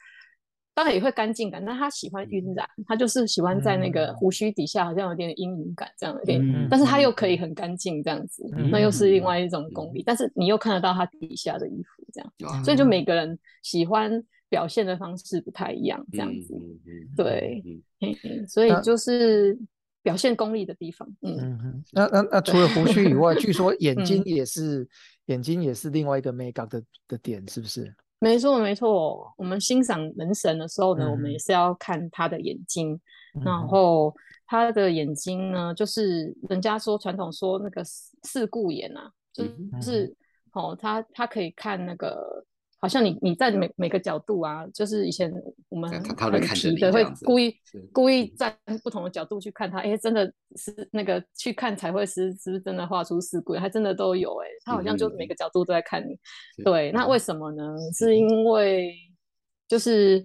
[0.75, 10.05] 当然也会干净感，但他喜欢晕染，他就是喜欢在那个嗯胡须底下好像有点阴影感，这样有点，嗯但是他又可以很干净这样子，嗯那又是另外一种功力。
[10.07, 16.55] 但是你又看得到他底下的衣服这样，哇所以就每个人喜欢表现的方式不太一样，这样子。
[16.55, 17.64] 嗯嗯嗯对
[18.47, 19.59] 所以就是
[20.01, 21.09] 表现功力的地方。
[21.23, 24.88] 嗯，嗯，那那那除了胡须以外，据说 眼睛嗯也是
[25.29, 27.95] 眼睛也是另外一个 make up 的的点，是不是？
[28.21, 29.33] 没错没错。
[29.37, 32.99] 我们欣赏门神的时候呢，我们嗯也是要看他的眼睛，
[33.35, 34.12] 嗯然后
[34.45, 39.45] 他的眼睛呢，就是人家说传统说那个四四顾眼啊，就
[39.81, 40.12] 是
[40.53, 42.45] 哦，他他可以看那个，
[42.81, 45.33] 好像你你在每每个角度啊，就是以前
[45.69, 47.55] 我们他会看着很皮的会故意
[47.93, 56.14] 故意站不同的角度去看他，哎，真的是那个去看彩绘师是不是真的画出四鬼，还真的都有哎，他好像就嗯每个角度都在看你。
[56.57, 57.77] 是对，那嗯为什么呢？
[57.93, 58.95] 是因为
[59.67, 60.25] 就是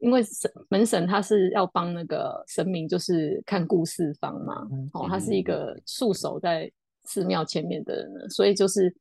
[0.00, 4.66] 因为神门神他是要帮那个神明，就是看顾四方嘛。
[4.72, 6.68] 嗯哦，他是一个束手在
[7.04, 8.92] 寺庙前面的人，所以就是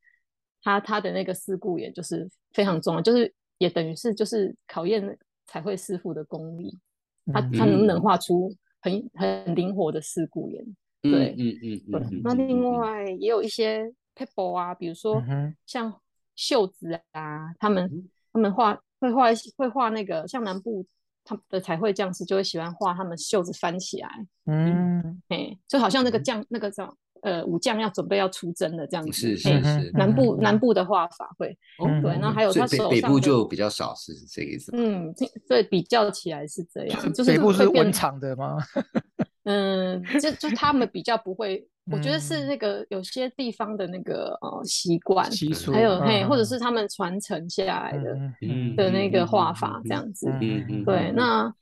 [0.64, 6.80] 他他的那个四顾也就是非常重要，就是也等于是就是考验彩绘师傅的功力，
[7.32, 8.02] 他嗯他能不能嗯。
[8.02, 10.64] 画出很很灵活的四顾眼。
[10.64, 10.76] 嗯
[11.12, 15.22] 对嗯嗯嗯嗯，那另外也有一些 people 啊，比如说
[15.66, 15.94] 像
[16.34, 19.26] 袖子啊，他们嗯他们画会画
[19.58, 20.86] 会画那个像南部
[21.26, 24.10] 他们的彩绘匠师就会喜欢画他们袖子翻起来，
[24.46, 25.22] 嗯。
[25.28, 34.84] 哎，就好像那个嗯那个叫呃武将要准备要出征的这样子，是是是，南部嗯南部的画法会，哦对那还有他手北北部就比较少，是这个意思吗？
[34.84, 38.58] 嗯，这对比较起来是这样，就是北部是会变文场的吗？
[39.46, 50.30] 嗯，就就他们比较不会，我觉得是嗯那个有些地方的那个呃习惯，习俗还有嘿，嗯或者是他们传承下来的嗯嗯的那个画嗯法嗯这样子。
[50.30, 51.54] 嗯嗯对，嗯那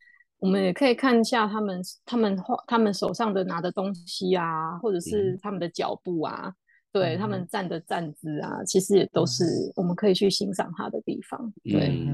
[0.42, 6.52] 我们也可以看一下他们他们画他们手上的拿的东西啊，或者是他们的脚步啊，
[6.92, 11.54] 对他们站的站姿啊，其实也都是我们可以去欣赏他的地方。
[11.64, 12.06] 对，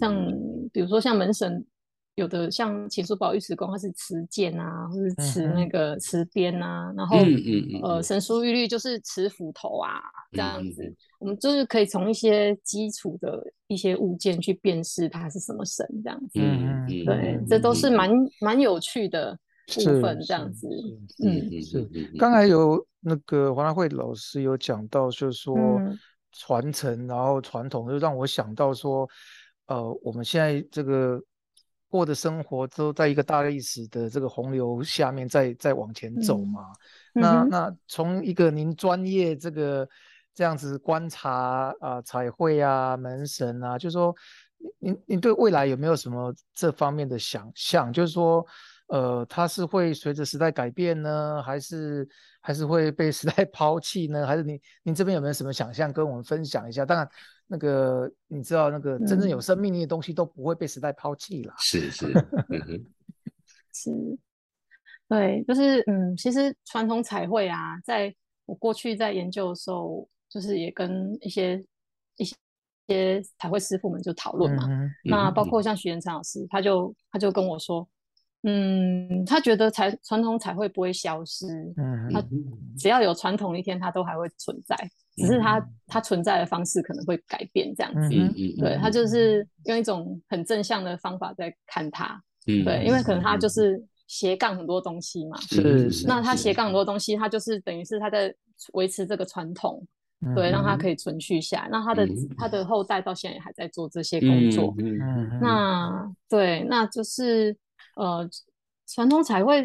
[0.00, 0.12] 像
[0.72, 1.64] 比如说像门神，
[2.20, 8.02] 有的像秦叔宝玉石公，它是持剑啊，或是持那个持鞭啊，然后嗯嗯嗯呃嗯。
[8.02, 10.00] 神书玉律就是持斧头啊，
[10.32, 10.88] 这样子嗯。
[10.88, 16.38] 嗯，我们就是可以从一些基础的一些物件去辨识它是什么神这样子。
[17.04, 19.36] 对嗯，这都是蛮蛮有趣的
[19.74, 20.68] 部分，这样子。
[21.24, 25.98] 嗯嗯是刚才有那个黄大慧老师有讲到，就是说嗯。
[26.32, 29.04] 传承，然后传统，就让我想到说，
[29.66, 31.20] 呃，我们现在这个
[31.90, 36.72] 过的生活都在一个大历史的这个洪流下面再再往前走嗯嘛。
[37.12, 39.86] 那那从一个您专业这个
[40.32, 44.14] 这样子观察啊、彩绘啊、门神啊，就是说
[44.78, 47.92] 您您您对未来有没有什么这方面的想象？
[47.92, 48.46] 就是说，
[48.90, 52.08] 呃，它是会随着时代改变呢，还是
[52.40, 54.26] 还是会被时代 抛弃呢？
[54.26, 56.84] 还是您您这边有没有什么想象跟我们分享一下？
[56.84, 57.08] 当然，
[57.46, 61.54] 那个你知道，那个真正有嗯生命力的东西都不会被时代抛弃啦。
[61.58, 62.06] 是是，
[62.48, 62.84] 嗯
[63.72, 63.90] 是，
[65.08, 68.12] 对，就是嗯，其实传统彩绘啊，在
[68.44, 71.64] 我过去在研究的时候，就是也跟一些
[72.16, 72.34] 一些
[72.86, 74.64] 一些彩绘师傅们就讨论嘛。
[74.68, 77.88] 嗯那包嗯括像徐延昌老师，他就他就跟我说，
[78.42, 82.44] 嗯，他觉得彩传统彩绘不会消失，嗯它嗯
[82.78, 84.74] 只要有传统一天，它都还会存在，
[85.16, 88.00] 只是它它存在的方式可能会改变这样子。
[88.14, 92.20] 嗯嗯嗯，对，他就是用一种很正向的方法在看它。
[92.46, 95.38] 嗯对，因为可能他就是斜杠很多东西嘛。
[95.42, 98.34] 是是是那他斜杠很多东西，他就是等于是他在
[98.72, 99.86] 维持这个传统，
[100.34, 101.68] 对，让他可以存续下来。
[101.70, 104.74] 那他的嗯他的后代到现在也还在做这些工作。
[104.78, 107.54] 嗯嗯嗯那对，那就是
[108.00, 108.28] 呃，
[108.86, 109.62] 传统彩绘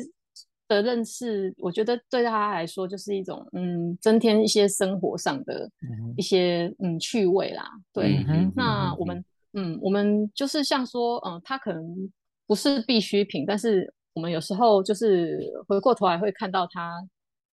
[0.67, 7.63] 的认识，我觉得对他来说就是一种嗯，增添一些生活上的嗯一些嗯趣味啦。
[7.93, 8.23] 对，
[8.55, 12.11] 那我们嗯，我们就是像说，嗯，他可能
[12.45, 17.01] 不是必需品，但是我们有时候就是回过头来会看到他，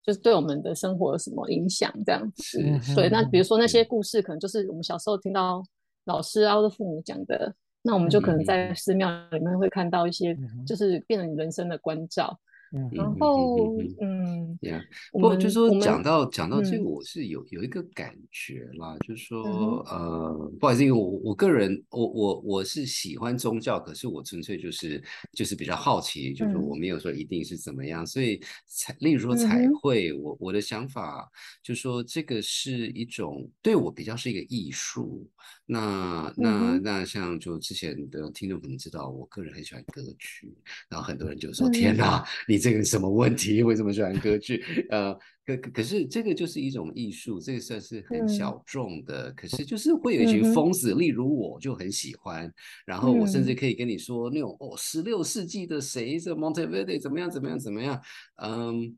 [0.02, 2.58] 就是对我们的生活有什么影响这样子。
[2.94, 5.62] 对，那比如说那些嗯故事，可能就是我们小时候听到
[6.06, 12.38] 老师啊或者父母讲的，那我们就可能在寺庙里面会看到一些就是变成人生的关照。
[12.72, 14.80] 嗯然嗯后嗯，嗯，呀，
[15.12, 16.84] 不过就说讲到讲到这个，嗯。
[16.84, 19.42] 我是有有一个感觉啦，就是说
[19.88, 25.02] 呃，不好意思，因为我我个人我我我是喜欢宗教，可是我纯粹就是
[25.32, 29.74] 就是比较好奇，就是我没有说一定是怎么样，所以彩，例如说嗯彩哼。
[29.80, 31.28] 绘，我我的想法
[31.62, 35.28] 就说这个是一种对我比较是一个艺术。
[35.66, 40.52] 那那那像就之前的听众可能知道，我个人很喜欢歌曲，
[40.88, 43.62] 然后很多人就说：“嗯天哪，你这个什么问题？
[43.62, 45.12] 为什么喜欢歌剧？”呃，
[45.44, 52.52] 可可可是这个就是一种艺术，这个算是很嗯小众的，可是就是会有一群疯子，例如我就很喜欢，
[52.86, 58.00] 然后我甚至嗯可以跟你说那种哦，十六世纪的谁这 Monteverdi 怎么样怎么样怎么样，
[58.36, 58.96] 嗯。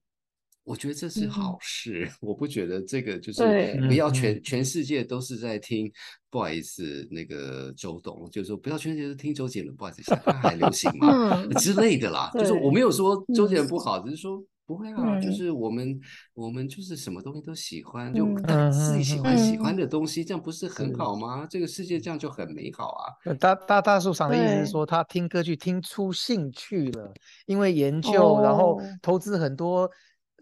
[0.65, 3.43] 我觉得这是嗯好事， 我不觉得这个就是
[3.89, 5.91] 不要嗯全全世界都是在听，
[6.31, 11.09] 不好意思，那个周董就是说不要全世界都听周杰伦，不好意思，现在还流行嘛？
[11.43, 16.01] 嗯，之类的啦，就是我对没有说周杰伦嗯不好，只是说不会啊，就嗯是我们
[16.33, 18.25] 我们就是什么东西都喜欢，就
[18.71, 21.45] 自己喜欢喜嗯欢的东西，这样不是很好吗？
[21.51, 23.03] 这个世界这样就很美好啊。
[23.25, 27.13] 呃大大大树上的意思是说，他听歌剧听出兴趣了，
[27.47, 29.91] 因为研究，然后哦投资很多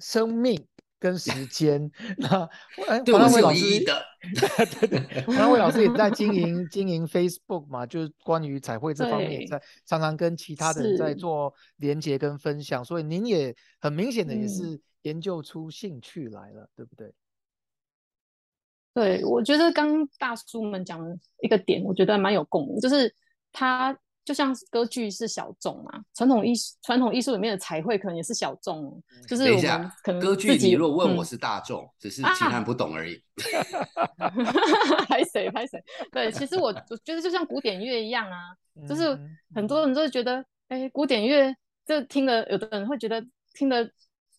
[0.01, 0.66] 生命
[0.98, 1.90] 跟时间。
[2.16, 2.48] 那
[2.78, 4.03] 我是有黄大卫老师，意义的。
[4.80, 17.12] 对对，黄大卫老师也在经营经营 Facebook 嘛，就是关于彩绘这方面，对在常常跟其他的人在做连接跟分享，所以您也很明显的也嗯是研究出兴趣来了，对不对？
[18.92, 23.14] 对，我觉得刚刚大叔们讲的一个点，我觉得蛮有共鸣，就是
[23.53, 33.21] 它就像歌剧是小众嘛，传统艺术传统艺术里面的彩绘可能也是小众哦，就是我们等一下可，能歌剧自己你若问我嗯是大众，只是啊其他人不懂而已。
[35.09, 38.39] 拍谁拍谁，对，其实我我觉得就像古典乐一样啊，
[38.87, 39.18] 就是
[39.55, 41.55] 很多人都会觉得，哎，古典乐
[41.87, 43.91] 这听了，有的人会觉得听得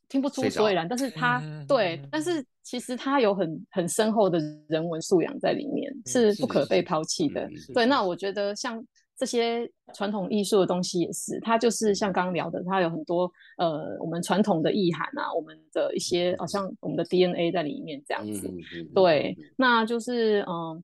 [0.07, 7.51] 听不出所以然，但是他嗯对嗯，但是其实它有很很深厚的人文素养在里面，是是不可被抛弃的嗯。
[7.73, 8.79] 对，那我觉得像
[9.21, 18.47] 这些传统艺术的东西也是，它就是像刚刚聊的，它有很多呃我们传统的意涵啊，我们的一些好像我们的 DNA 在里面这样子。
[18.47, 20.83] 嗯嗯嗯对那就是嗯，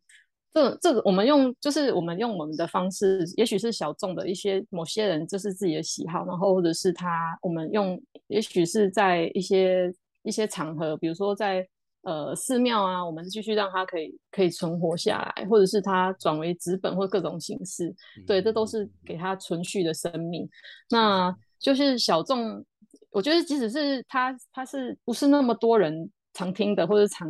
[0.53, 11.67] 这这个我们用就是我们用我们的方式，也许是小众的一些某些人就是自己的喜好，然后或者是他我们用，也许是在一些一些场合，比如说在
[12.07, 17.93] 呃寺庙啊，我们继续让它可以可以存活下来，或者是它转为纸本或各种形式，
[18.25, 20.47] 对，这都是给它存续的生命。
[20.89, 22.63] 那就是小众，
[23.11, 27.27] 我觉得即使是它它是不是那么多人常听的，或者常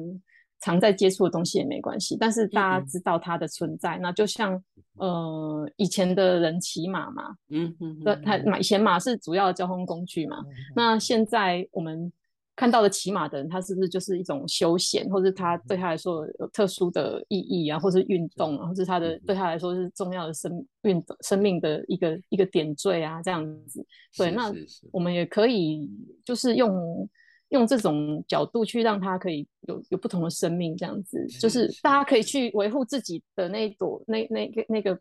[0.59, 2.86] 常在接触的东西也没关系，但是大家嗯。
[2.86, 4.63] 知道它的存在，那就像
[4.99, 10.53] 呃以前的人骑马嘛，嗯嗯对，它嗯马以前马是主要的交通工具嘛，嗯。
[10.75, 12.11] 那现在我们
[12.58, 23.86] 看到的骑马的人，他是不是就是一种休闲，或者他对他来说有特殊的意义啊，或是运动啊，或是他的对他来说是重要的生运动生命的一个一个点缀啊，这样子。
[24.18, 24.89] 对，是那是是。
[24.91, 25.88] 我们也可以
[26.26, 27.08] 就是用
[27.49, 34.97] 用这种角度去让他可以有有不同的生命，这样子，就是是大家可以去维护自己的那一朵那那个那个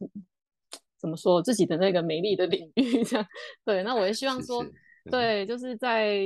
[1.00, 3.26] 怎么说自己的那个美丽的领域，这样。
[3.64, 3.82] 对。
[3.82, 4.62] 那我也希望说，
[5.10, 6.20] 对，就是在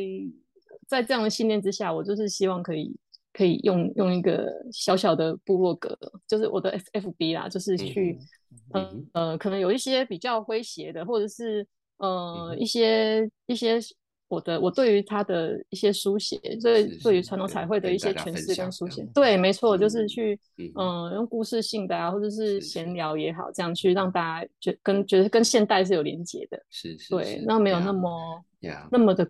[0.91, 2.95] 在这样的信念之下，我就是希望可以
[3.33, 8.19] 可以用用一个小小的部落格，就是我的 F F B 啦，就是去、
[8.51, 11.65] 嗯哼呃呃，可能有一些比较诙谐的，或者是
[11.99, 13.79] 呃、嗯一些一些
[14.27, 22.95] 我的我对于他的一些书写，所以是是对于传统彩绘的一些诠释跟书写对，没错，就是嗯去嗯嗯、用故事性的啊，或者是是闲。
[22.95, 26.61] 聊也好，这样去让大家觉跟觉得跟现代是有连接的。
[26.69, 29.29] 是是对是，那没有那呀么呀那么的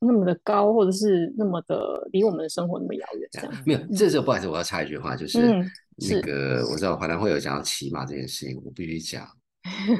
[0.00, 3.52] 那么的高，或者是那么的离我们的生活那么遥远，这样。
[3.66, 9.28] 没有，这时候不好意思，我要插一句话，就是嗯那是个我知道华南会有讲到骑马这件事情，我必须讲，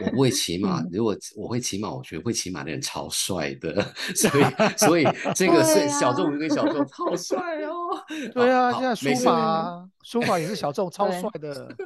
[0.05, 3.85] 我不会 骑马嗯，如果我会骑马，我觉得会骑马的人超帅的，
[4.17, 4.45] 所以
[4.79, 7.77] 所以这个是对小众啊跟小众，好帅哦。
[8.33, 11.77] 对啊，好现在书法啊书法也是小众，超对帅的。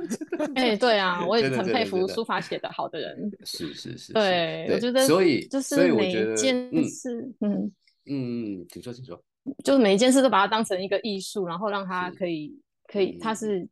[0.54, 3.30] 哎、对啊，我也很佩服书法写得好的人。
[3.44, 7.72] 是是是是，对，我觉得所以就所以是每我觉得一件嗯事，嗯，
[8.06, 9.22] 嗯嗯，请说请说，
[9.64, 13.36] 就是每一件事都把它当成一个艺术，然后让它可以可以，它嗯。
[13.36, 13.68] 是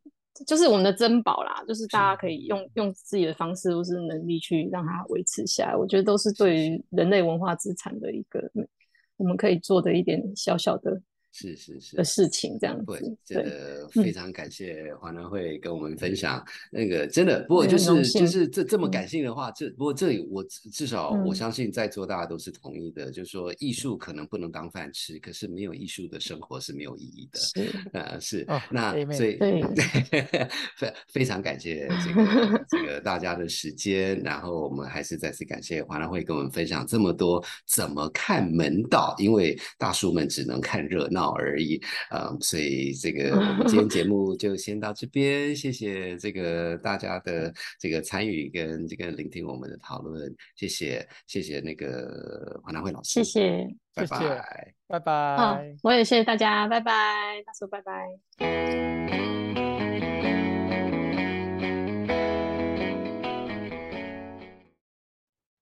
[0.47, 5.75] 就是我们的珍宝啦，就是大家可以用用自己的方式或是能力去让它维持下来。
[5.75, 8.41] 我觉得都是对于人类文化资产的一个
[9.15, 10.99] 我们可以做的一点小小的
[11.35, 13.17] 是是是的事情，这样对子，。
[13.25, 27.39] 真对，的嗯非常感谢华南会跟我们分享那个真的，不过就是就是这这么嗯感性的话，这不过这里我至至少我嗯相信在座大家都是同意的，就是说艺术可能不能当饭吃，可是没有艺术的生活是没有意义的。
[27.39, 29.63] 是，呃，是哦，那所以对
[30.77, 53.67] 非非常感谢这个这个大家的时间，然后我们还是再次感谢华南会跟我们分享这么多怎么看门道，因为大叔们只能看热闹而已，嗯，所以这个我们今天节 目就先到这边，谢谢这个大家的这个参与跟这个聆听我们的讨论，谢谢谢谢那个黄南慧老师，谢谢。
[53.95, 54.73] 拜谢谢拜。
[54.87, 54.99] 拜
[55.37, 56.91] 好拜。，我也谢谢大家，拜拜，
[57.45, 59.32] 大叔，拜拜。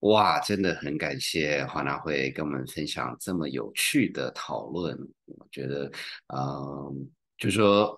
[0.01, 4.97] 哇，真的很感谢华纳会跟我们分享这么有趣的讨论。
[5.25, 5.91] 我觉得，
[6.33, 7.97] 嗯，就说，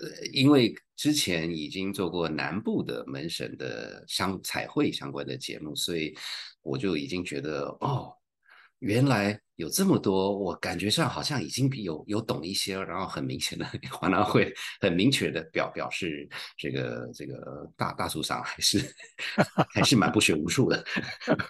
[0.00, 6.14] 呃，因为之前已经做过南部的门神的相彩绘相关的节目，所以
[6.60, 8.14] 我就已经觉得，哦，
[8.80, 18.78] 原来有这么多，我感觉上好像已经有有懂一些了，然后很明显的， 华南会很明确的表表示，这个这个大大叔上还是
[19.74, 20.84] 还是蛮不学无术的。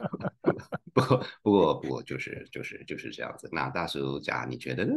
[0.95, 3.47] 不过不过不过就是就是就是这样子。
[3.53, 4.95] 那大叔家你觉得呢？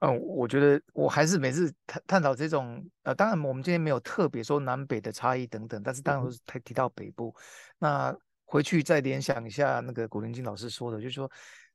[0.00, 7.34] 嗯，我觉得我还是每次探探讨这种，呃，当然我们今天没有特别说南北的差异等等，但是当然是提提到北部。
[7.78, 8.14] 那
[8.44, 11.28] 回去再联想一下那个古灵金老师说的，就是说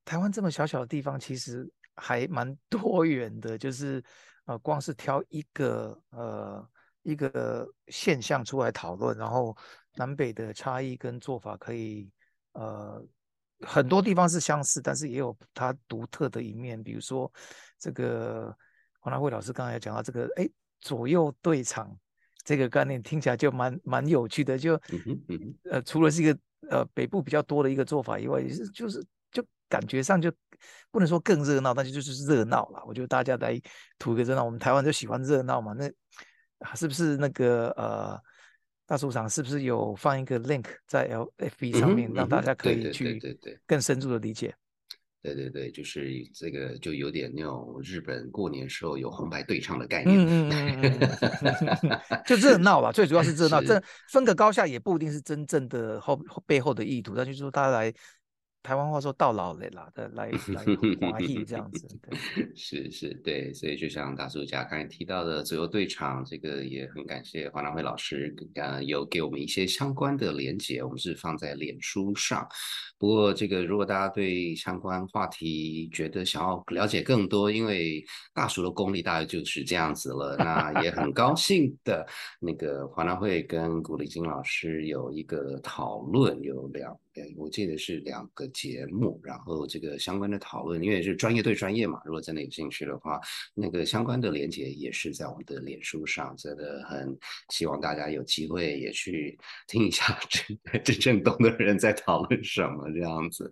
[0.05, 4.03] 台湾这么小小的地方，其实还蛮 多元的，就是
[4.45, 6.69] 呃，光是挑一个呃
[7.03, 9.55] 一个现象出来讨论，然后
[9.95, 12.11] 南北的差异跟做法可以
[12.53, 13.05] 呃。
[13.65, 16.83] 很多地方是相似，但是也有它独特的一面。
[16.83, 17.31] 比如说，
[17.79, 18.53] 这个
[18.99, 20.45] 黄大慧老师刚才讲到这个，哎，
[20.81, 21.97] 左右对场
[22.43, 24.57] 这个概念听起来就蛮蛮有趣的。
[24.57, 24.73] 就
[25.71, 26.37] 呃，除了是一个
[26.69, 29.07] 呃北部比较多的一个做法以外，也是就是就
[29.70, 30.32] 感觉上就
[30.91, 32.84] 不能说更热闹，但是就是热闹了。
[32.86, 33.59] 我觉得大家来
[33.97, 35.74] 图个热闹，我们台湾就喜欢热闹嘛。
[35.74, 35.89] 那
[36.76, 38.20] 是不是那个呃？
[38.86, 43.18] 大书场是不是有放一个 link 在 L F B 上面，让大家可以去
[43.66, 44.53] 更深入的理解？
[45.22, 50.99] 对对对，就是这个就有点那种日本过年时候有红白对唱的概念，嗯嗯
[51.82, 57.91] 嗯，就热闹吧，最主要是热闹， 这分个高下也不一定是真正的后背后的意图，但就是说大家来。
[58.64, 60.66] 台湾话说到老了啦的来来
[61.11, 61.86] 华裔这样子，
[62.55, 72.47] 是是，对，所以就像大叔家刚才提到的左右对场，这个也很感谢黄南辉老师，呃，有给我们一些相关的连接，我们是放在脸书上。
[72.97, 78.01] 不过这个如果大家对相关话题觉得想要了解更多，因为
[78.34, 82.07] 大叔的功力大概就是这样子了，那也很高 兴的，
[82.39, 86.97] 那个黄南辉跟古丽金老师有一个讨论，有两。
[87.14, 92.01] 对，我记得是两个节目，然后这个相关的讨论，因为是专业对专业嘛。
[92.05, 93.22] 如果真的有兴趣的话，
[93.53, 97.16] 那个相关的连接也是在我们的脸书上，真的很
[97.49, 99.38] 希望大家有机会也去
[99.70, 103.47] 听一下真真正懂的人在讨论什么这样子。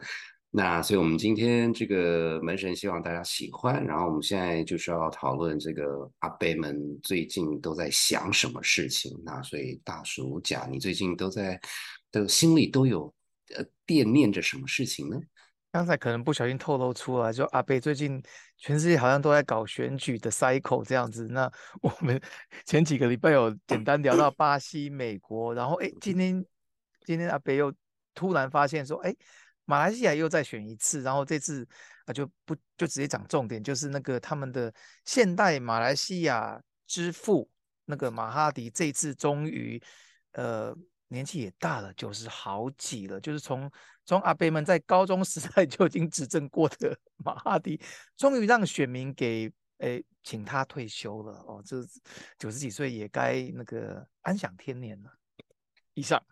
[0.49, 9.15] 那所以我们今天这个门神希望大家喜欢，然后我们现在就是要讨论这个阿贝们最近都在想什么事情。
[9.23, 11.61] 那所以大叔讲，你最近都在
[12.11, 13.13] 的心里都有。
[13.91, 15.17] 惦念着什么事情呢？
[15.69, 18.21] 刚才可能不小心透露出来，就阿贝最近
[18.57, 21.27] 全世界好像都在搞选举的 cycle 这样子。
[21.27, 22.21] 那我们
[22.65, 26.45] 前几个礼拜有简单聊到巴西、美国，然后哎，今天
[27.05, 27.73] 今天阿贝又
[28.13, 29.13] 突然发现说，哎，
[29.65, 31.67] 马来西亚又再选一次，然后这次
[32.05, 34.73] 啊就不就直接讲重点，就是那个他们的
[35.03, 37.49] 现代马来西亚之父
[37.85, 39.81] 那个马哈迪这次终于
[40.33, 40.73] 呃。
[41.11, 43.19] 年纪也大了，九十好几了。
[43.19, 43.69] 就是从
[44.05, 47.79] 从阿贝们在高中时代 就已经执政过的马哈迪，
[48.17, 51.61] 终于让选民给诶请他退休了哦。
[51.65, 51.83] 这
[52.39, 55.11] 九十几岁也该那个安享天年了。
[55.93, 56.23] 以上。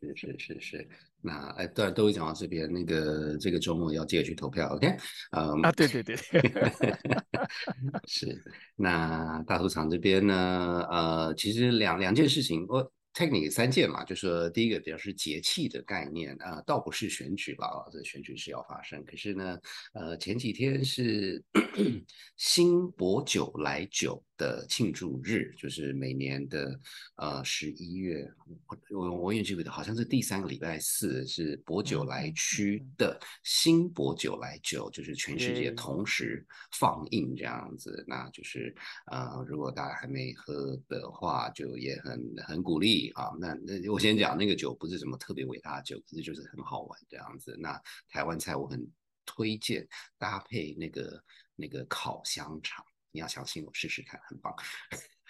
[0.00, 0.88] 是是是是，
[1.20, 2.70] 那哎，对，都会讲到这边。
[2.72, 4.86] 那个这个周末要记得去投票，OK？
[5.32, 6.16] 嗯啊，对对对，
[8.08, 8.42] 是。
[8.76, 12.92] 那大屠场这边呢，呃，其实两两件事情，我。
[13.12, 19.04] technic 三件嘛，就是说第一个比较是节气的概念啊，倒不是选举了，这选举是要发生。
[19.04, 19.58] 可是呢，
[19.94, 21.42] 呃，前几天是
[22.38, 26.80] 新博酒来酒的庆祝日，就是每年的
[27.16, 28.26] 呃十一月，
[28.88, 38.02] 我我也记不得，好像是第三个礼拜四是博酒来区的新博酒来酒，就是全世界同时放映这样子。
[38.08, 38.74] 那就是
[39.10, 43.10] 呃，如果大家还没喝的话，就也很很鼓励。
[43.10, 47.54] 啊，那那我先讲那个酒不是什么特别伟大的酒，可是就是很好玩这样子。
[47.60, 47.78] 那
[48.08, 48.90] 台湾菜我很
[49.26, 49.86] 推荐
[50.18, 51.22] 搭配那个
[51.56, 52.82] 那个烤香肠，
[53.12, 54.54] 你要相信我，试试看，很棒。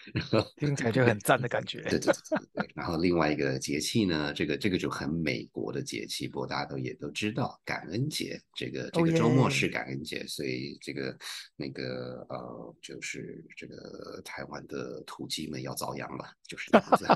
[0.57, 1.83] 听起来就很赞的感觉。
[1.83, 2.15] 对对对
[2.55, 2.71] 对。
[2.75, 8.41] 然后另外一个节气呢，这个这个就很美国的节气，不过大家都也都知道，感恩节。
[8.55, 11.15] 这个这个周末是感恩节，所以这个
[11.55, 17.07] 那个呃，就是这个台湾的土鸡们要遭殃了，就是这样子。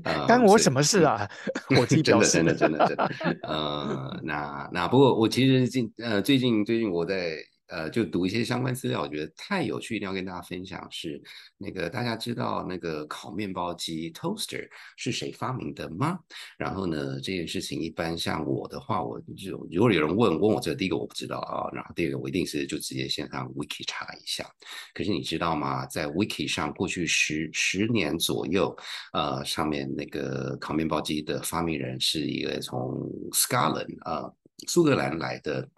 [0.26, 1.30] 干我什么事啊？
[1.78, 3.10] 我真的真的真的真的。
[3.42, 7.36] 呃，那那不过我其实近呃最近最近我在。
[7.70, 10.86] 呃，就读一些相关资料，我觉得太有趣，一定要跟大家分享。
[10.90, 11.22] 是
[11.56, 16.18] 那个大家知道那个烤面包机 toaster 是谁发明的吗？
[16.58, 24.44] 然后呢，这件事情一般像我的话，我就如果有人问问我这第一个我不知道啊，然后第二个我一定是就直接先上 wiki 查一下。
[24.92, 25.86] 可是你知道吗？
[25.86, 28.76] 在 wiki 上过去十十年左右，
[29.12, 34.34] 呃，上面那个烤面包机的发明人是一个从 Scotland 呃
[34.66, 35.68] 苏格兰来的。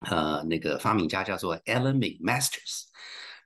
[0.00, 2.84] 呃，那个发明家叫做 Alan McMasters，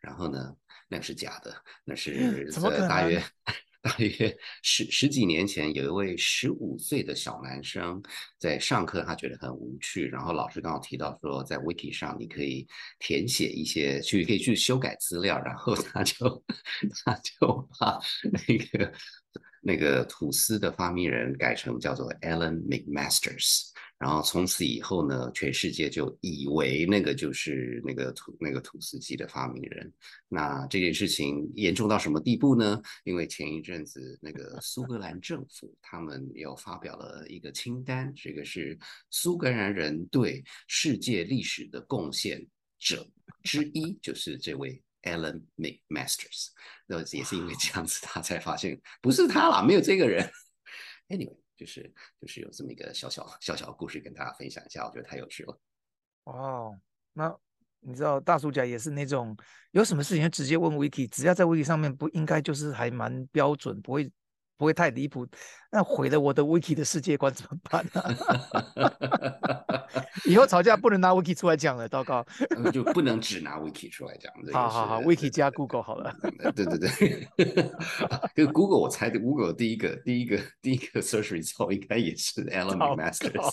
[0.01, 0.55] 然后呢，
[0.89, 3.23] 那是假的，那是在大约
[3.83, 8.03] 大约十十几年前，有一位十五岁的小男生
[8.39, 12.67] 在上课，他觉得很无趣，然后老师刚好提到说，在 Wiki 上你可以
[12.99, 16.45] 填写一些，去可以去修改资料，然后他就
[17.05, 18.01] 他就把
[18.33, 18.91] 那个
[19.65, 23.71] 那个吐司的发明人改成叫做 Alan McMasters。
[23.97, 29.91] 然后从此以后呢，全世界就以为那个就是那个土那个吐司机的发明人。
[30.29, 32.83] 那这件事情严重到什么地步呢？
[33.05, 38.77] 因为前一阵子那个苏格兰政府他们又发表了一个清单，这个是
[39.11, 42.45] 苏格兰人对世界历史的贡献
[42.79, 43.09] 者
[43.43, 46.49] 之一，就是这位 Alan McMasters。
[46.87, 50.31] 那也是因为这样子，他才发现不是他啦，没有这个人。
[51.09, 51.39] Anyway。
[51.57, 55.57] 就是就是有这么一个小小小小故事跟大家分享一下，我觉得太有趣了。
[56.25, 56.77] 哦，
[57.13, 57.33] 那
[57.79, 59.37] 你知道大叔家也是那种
[59.71, 64.11] 有什么事情直接问 Wiki，只要在 Wiki 上面不应该就是还蛮标准，不会。
[64.57, 65.27] 不会太离谱，
[65.71, 68.03] 那毁了我的 Wiki 的世界观怎么办呢？
[70.25, 72.25] 以后吵架不能拿 Wiki 出来讲了，糟糕
[72.73, 74.33] 就不能只拿 Wiki 出来讲。
[74.53, 76.15] 好好好，Wiki 加 Google 好了。
[76.55, 77.29] 对对对，
[78.35, 83.53] 就 Google 我猜的 Google 第一个第一个第一个 search result 应该也是 Element Masters。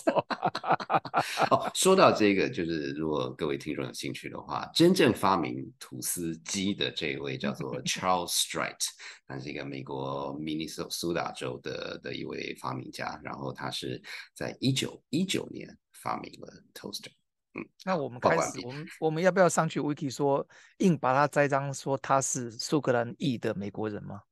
[1.50, 8.86] 哦，说到这个，就是如果各位听众有兴趣的话，真正发明吐司机的这位叫做 Charles Strite，
[9.26, 10.91] 他是一个美国 Minnesota。
[10.92, 14.00] 苏打州的的一位发明家，然后他是
[14.34, 17.10] 在一九一九年发明了 toaster。
[17.54, 20.46] 嗯，那我们开始，我们我们要不要上去 wiki 说
[20.78, 24.22] 硬把他栽赃说他是苏格兰裔的美国人吗？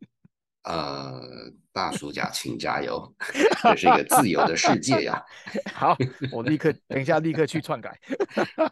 [0.64, 1.20] 呃，
[1.72, 3.12] 大叔家，请加油，
[3.62, 5.20] 这是一个自由的世界呀。
[5.74, 5.96] 好，
[6.30, 7.98] 我立刻等一下立刻去篡改。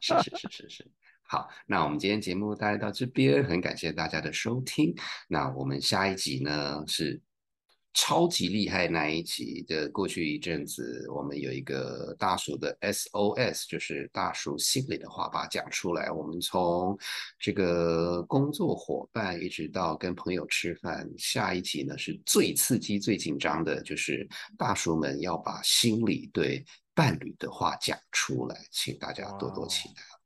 [0.01, 0.91] 是是是是是。
[1.33, 4.93] 好，那我们今天节目大概到这边，很感谢大家的收听。
[5.29, 7.23] 那我们下一集呢是
[7.95, 9.89] 超级厉害那一集的。
[9.91, 16.11] 过去一阵子，我们有一个大叔的 SOS，就是大叔心里的话，把它讲出来。
[16.11, 16.99] 我们从
[17.39, 24.29] 这个工作伙伴一直到跟朋友吃饭，下一集呢是最刺激、最紧张的，就是
[24.59, 30.20] 大叔们要把心里对伴侣的话讲出来，请大家多多期待。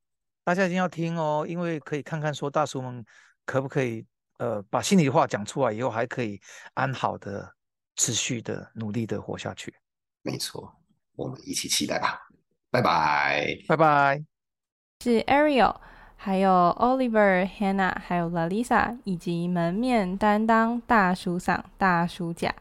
[0.45, 3.05] 大家一定要听哦，因为可以看看说大叔们
[3.47, 4.05] 可不可以，
[4.39, 6.39] 呃，把心里话讲出来以后，还可以
[6.75, 7.51] 安好的、
[7.97, 9.75] 持续的、努力的活下去。
[10.23, 10.71] 没错，
[11.17, 12.29] 我们一起期待吧。
[12.71, 14.25] 拜拜，拜拜。
[15.01, 15.77] 是 Ariel，
[16.17, 22.55] 还有 Oliver、Hannah，还有 Lalisa，以及门面担当大叔嗓、大叔甲。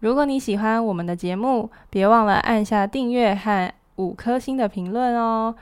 [0.00, 5.54] 如果你喜欢我们的节目，别忘了按下订阅和五颗星的评论哦。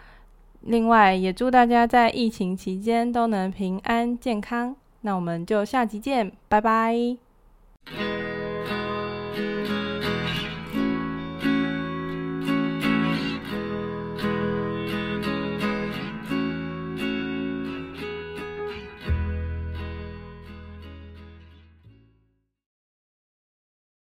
[0.67, 4.75] 另外，也祝大家在疫情期间都能平安健康。
[5.03, 7.17] 那我们就下集见，拜拜。